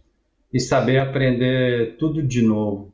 e 0.52 0.60
saber 0.60 0.98
aprender 0.98 1.98
tudo 1.98 2.24
de 2.24 2.42
novo, 2.42 2.94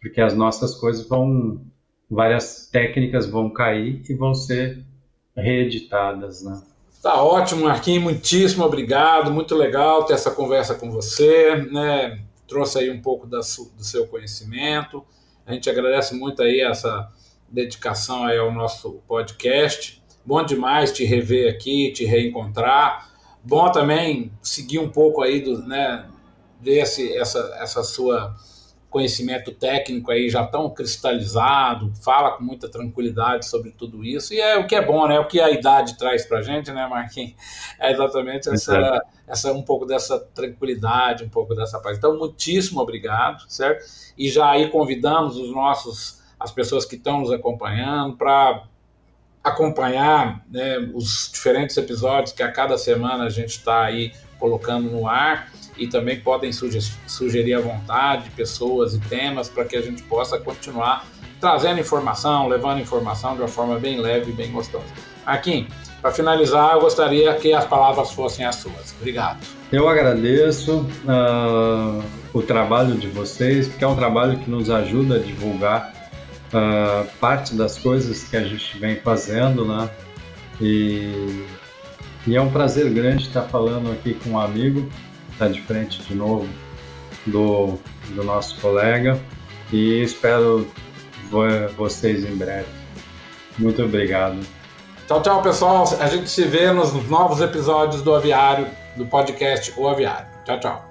porque 0.00 0.20
as 0.20 0.34
nossas 0.34 0.74
coisas 0.74 1.08
vão, 1.08 1.62
várias 2.10 2.68
técnicas 2.70 3.26
vão 3.26 3.50
cair 3.50 4.02
e 4.08 4.14
vão 4.14 4.34
ser 4.34 4.84
reeditadas, 5.36 6.42
né? 6.42 6.60
Tá 7.02 7.22
ótimo, 7.22 7.64
Marquinhos, 7.64 8.02
muitíssimo 8.02 8.64
obrigado, 8.64 9.30
muito 9.30 9.54
legal 9.54 10.04
ter 10.04 10.14
essa 10.14 10.32
conversa 10.32 10.74
com 10.74 10.90
você, 10.90 11.56
né? 11.70 12.20
Trouxe 12.48 12.78
aí 12.78 12.90
um 12.90 13.00
pouco 13.00 13.26
da, 13.26 13.38
do 13.38 13.84
seu 13.84 14.08
conhecimento. 14.08 15.04
A 15.46 15.52
gente 15.52 15.70
agradece 15.70 16.14
muito 16.14 16.42
aí 16.42 16.60
essa, 16.60 17.08
dedicação 17.50 18.24
aí 18.24 18.38
ao 18.38 18.52
nosso 18.52 19.02
podcast. 19.08 20.02
Bom 20.24 20.44
demais 20.44 20.92
te 20.92 21.04
rever 21.04 21.52
aqui, 21.52 21.90
te 21.92 22.04
reencontrar. 22.04 23.10
Bom 23.42 23.70
também 23.72 24.30
seguir 24.42 24.78
um 24.78 24.90
pouco 24.90 25.22
aí 25.22 25.40
do, 25.40 25.58
né, 25.66 26.06
ver 26.60 26.80
essa, 26.80 27.40
essa 27.58 27.82
sua 27.82 28.36
conhecimento 28.90 29.52
técnico 29.52 30.10
aí 30.10 30.30
já 30.30 30.46
tão 30.46 30.70
cristalizado, 30.70 31.92
fala 32.02 32.32
com 32.32 32.42
muita 32.42 32.68
tranquilidade 32.68 33.46
sobre 33.46 33.70
tudo 33.70 34.02
isso, 34.02 34.32
e 34.32 34.40
é 34.40 34.56
o 34.56 34.66
que 34.66 34.74
é 34.74 34.84
bom, 34.84 35.06
né? 35.06 35.16
É 35.16 35.20
o 35.20 35.26
que 35.26 35.40
a 35.40 35.50
idade 35.50 35.98
traz 35.98 36.24
pra 36.24 36.40
gente, 36.40 36.70
né, 36.72 36.86
Marquinhos? 36.86 37.34
É 37.78 37.92
exatamente 37.92 38.48
essa, 38.48 39.02
essa 39.26 39.52
um 39.52 39.62
pouco 39.62 39.86
dessa 39.86 40.18
tranquilidade, 40.18 41.22
um 41.22 41.28
pouco 41.28 41.54
dessa 41.54 41.78
paz. 41.78 41.96
Então, 41.96 42.18
muitíssimo 42.18 42.80
obrigado, 42.80 43.44
certo? 43.48 43.84
E 44.16 44.28
já 44.28 44.50
aí 44.50 44.68
convidamos 44.68 45.36
os 45.36 45.52
nossos, 45.52 46.20
as 46.40 46.50
pessoas 46.50 46.84
que 46.84 46.96
estão 46.96 47.20
nos 47.20 47.30
acompanhando 47.30 48.16
para 48.16 48.64
acompanhar 49.44 50.44
né, 50.50 50.78
os 50.92 51.30
diferentes 51.32 51.76
episódios 51.76 52.32
que 52.32 52.42
a 52.42 52.50
cada 52.50 52.76
semana 52.76 53.24
a 53.24 53.30
gente 53.30 53.50
está 53.50 53.84
aí 53.84 54.12
colocando 54.38 54.90
no 54.90 55.06
ar 55.06 55.52
e 55.78 55.86
também 55.86 56.20
podem 56.20 56.50
sugerir 56.52 57.54
à 57.54 57.60
vontade 57.60 58.30
pessoas 58.30 58.94
e 58.94 58.98
temas 58.98 59.48
para 59.48 59.64
que 59.64 59.76
a 59.76 59.80
gente 59.80 60.02
possa 60.02 60.38
continuar 60.38 61.06
trazendo 61.40 61.80
informação, 61.80 62.48
levando 62.48 62.80
informação 62.80 63.34
de 63.34 63.42
uma 63.42 63.48
forma 63.48 63.78
bem 63.78 64.00
leve 64.00 64.30
e 64.30 64.34
bem 64.34 64.50
gostosa. 64.50 64.84
Aqui, 65.24 65.68
para 66.00 66.10
finalizar, 66.10 66.74
eu 66.74 66.80
gostaria 66.80 67.32
que 67.34 67.52
as 67.52 67.64
palavras 67.64 68.12
fossem 68.12 68.44
as 68.44 68.56
suas. 68.56 68.94
Obrigado. 68.98 69.38
Eu 69.70 69.88
agradeço 69.88 70.86
uh, 71.04 72.02
o 72.32 72.42
trabalho 72.42 72.96
de 72.96 73.08
vocês, 73.08 73.68
porque 73.68 73.84
é 73.84 73.88
um 73.88 73.96
trabalho 73.96 74.38
que 74.38 74.50
nos 74.50 74.70
ajuda 74.70 75.16
a 75.16 75.18
divulgar 75.18 75.92
uh, 76.48 77.06
parte 77.20 77.54
das 77.54 77.78
coisas 77.78 78.24
que 78.24 78.36
a 78.36 78.42
gente 78.42 78.78
vem 78.78 78.96
fazendo, 78.96 79.64
né? 79.64 79.88
E, 80.60 81.44
e 82.26 82.36
é 82.36 82.40
um 82.40 82.50
prazer 82.50 82.90
grande 82.90 83.24
estar 83.24 83.42
falando 83.42 83.92
aqui 83.92 84.14
com 84.14 84.30
um 84.30 84.40
amigo 84.40 84.88
está 85.38 85.46
de 85.46 85.62
frente 85.62 86.02
de 86.02 86.14
novo 86.16 86.48
do, 87.24 87.78
do 88.10 88.24
nosso 88.24 88.60
colega 88.60 89.18
e 89.72 90.02
espero 90.02 90.66
vocês 91.76 92.24
em 92.24 92.36
breve. 92.36 92.66
Muito 93.56 93.82
obrigado. 93.82 94.38
Tchau, 95.06 95.22
tchau, 95.22 95.42
pessoal. 95.42 95.84
A 96.00 96.06
gente 96.06 96.28
se 96.28 96.44
vê 96.44 96.72
nos 96.72 96.92
novos 97.08 97.40
episódios 97.40 98.02
do 98.02 98.14
Aviário, 98.14 98.66
do 98.96 99.06
podcast 99.06 99.72
O 99.76 99.88
Aviário. 99.88 100.26
Tchau, 100.44 100.60
tchau. 100.60 100.87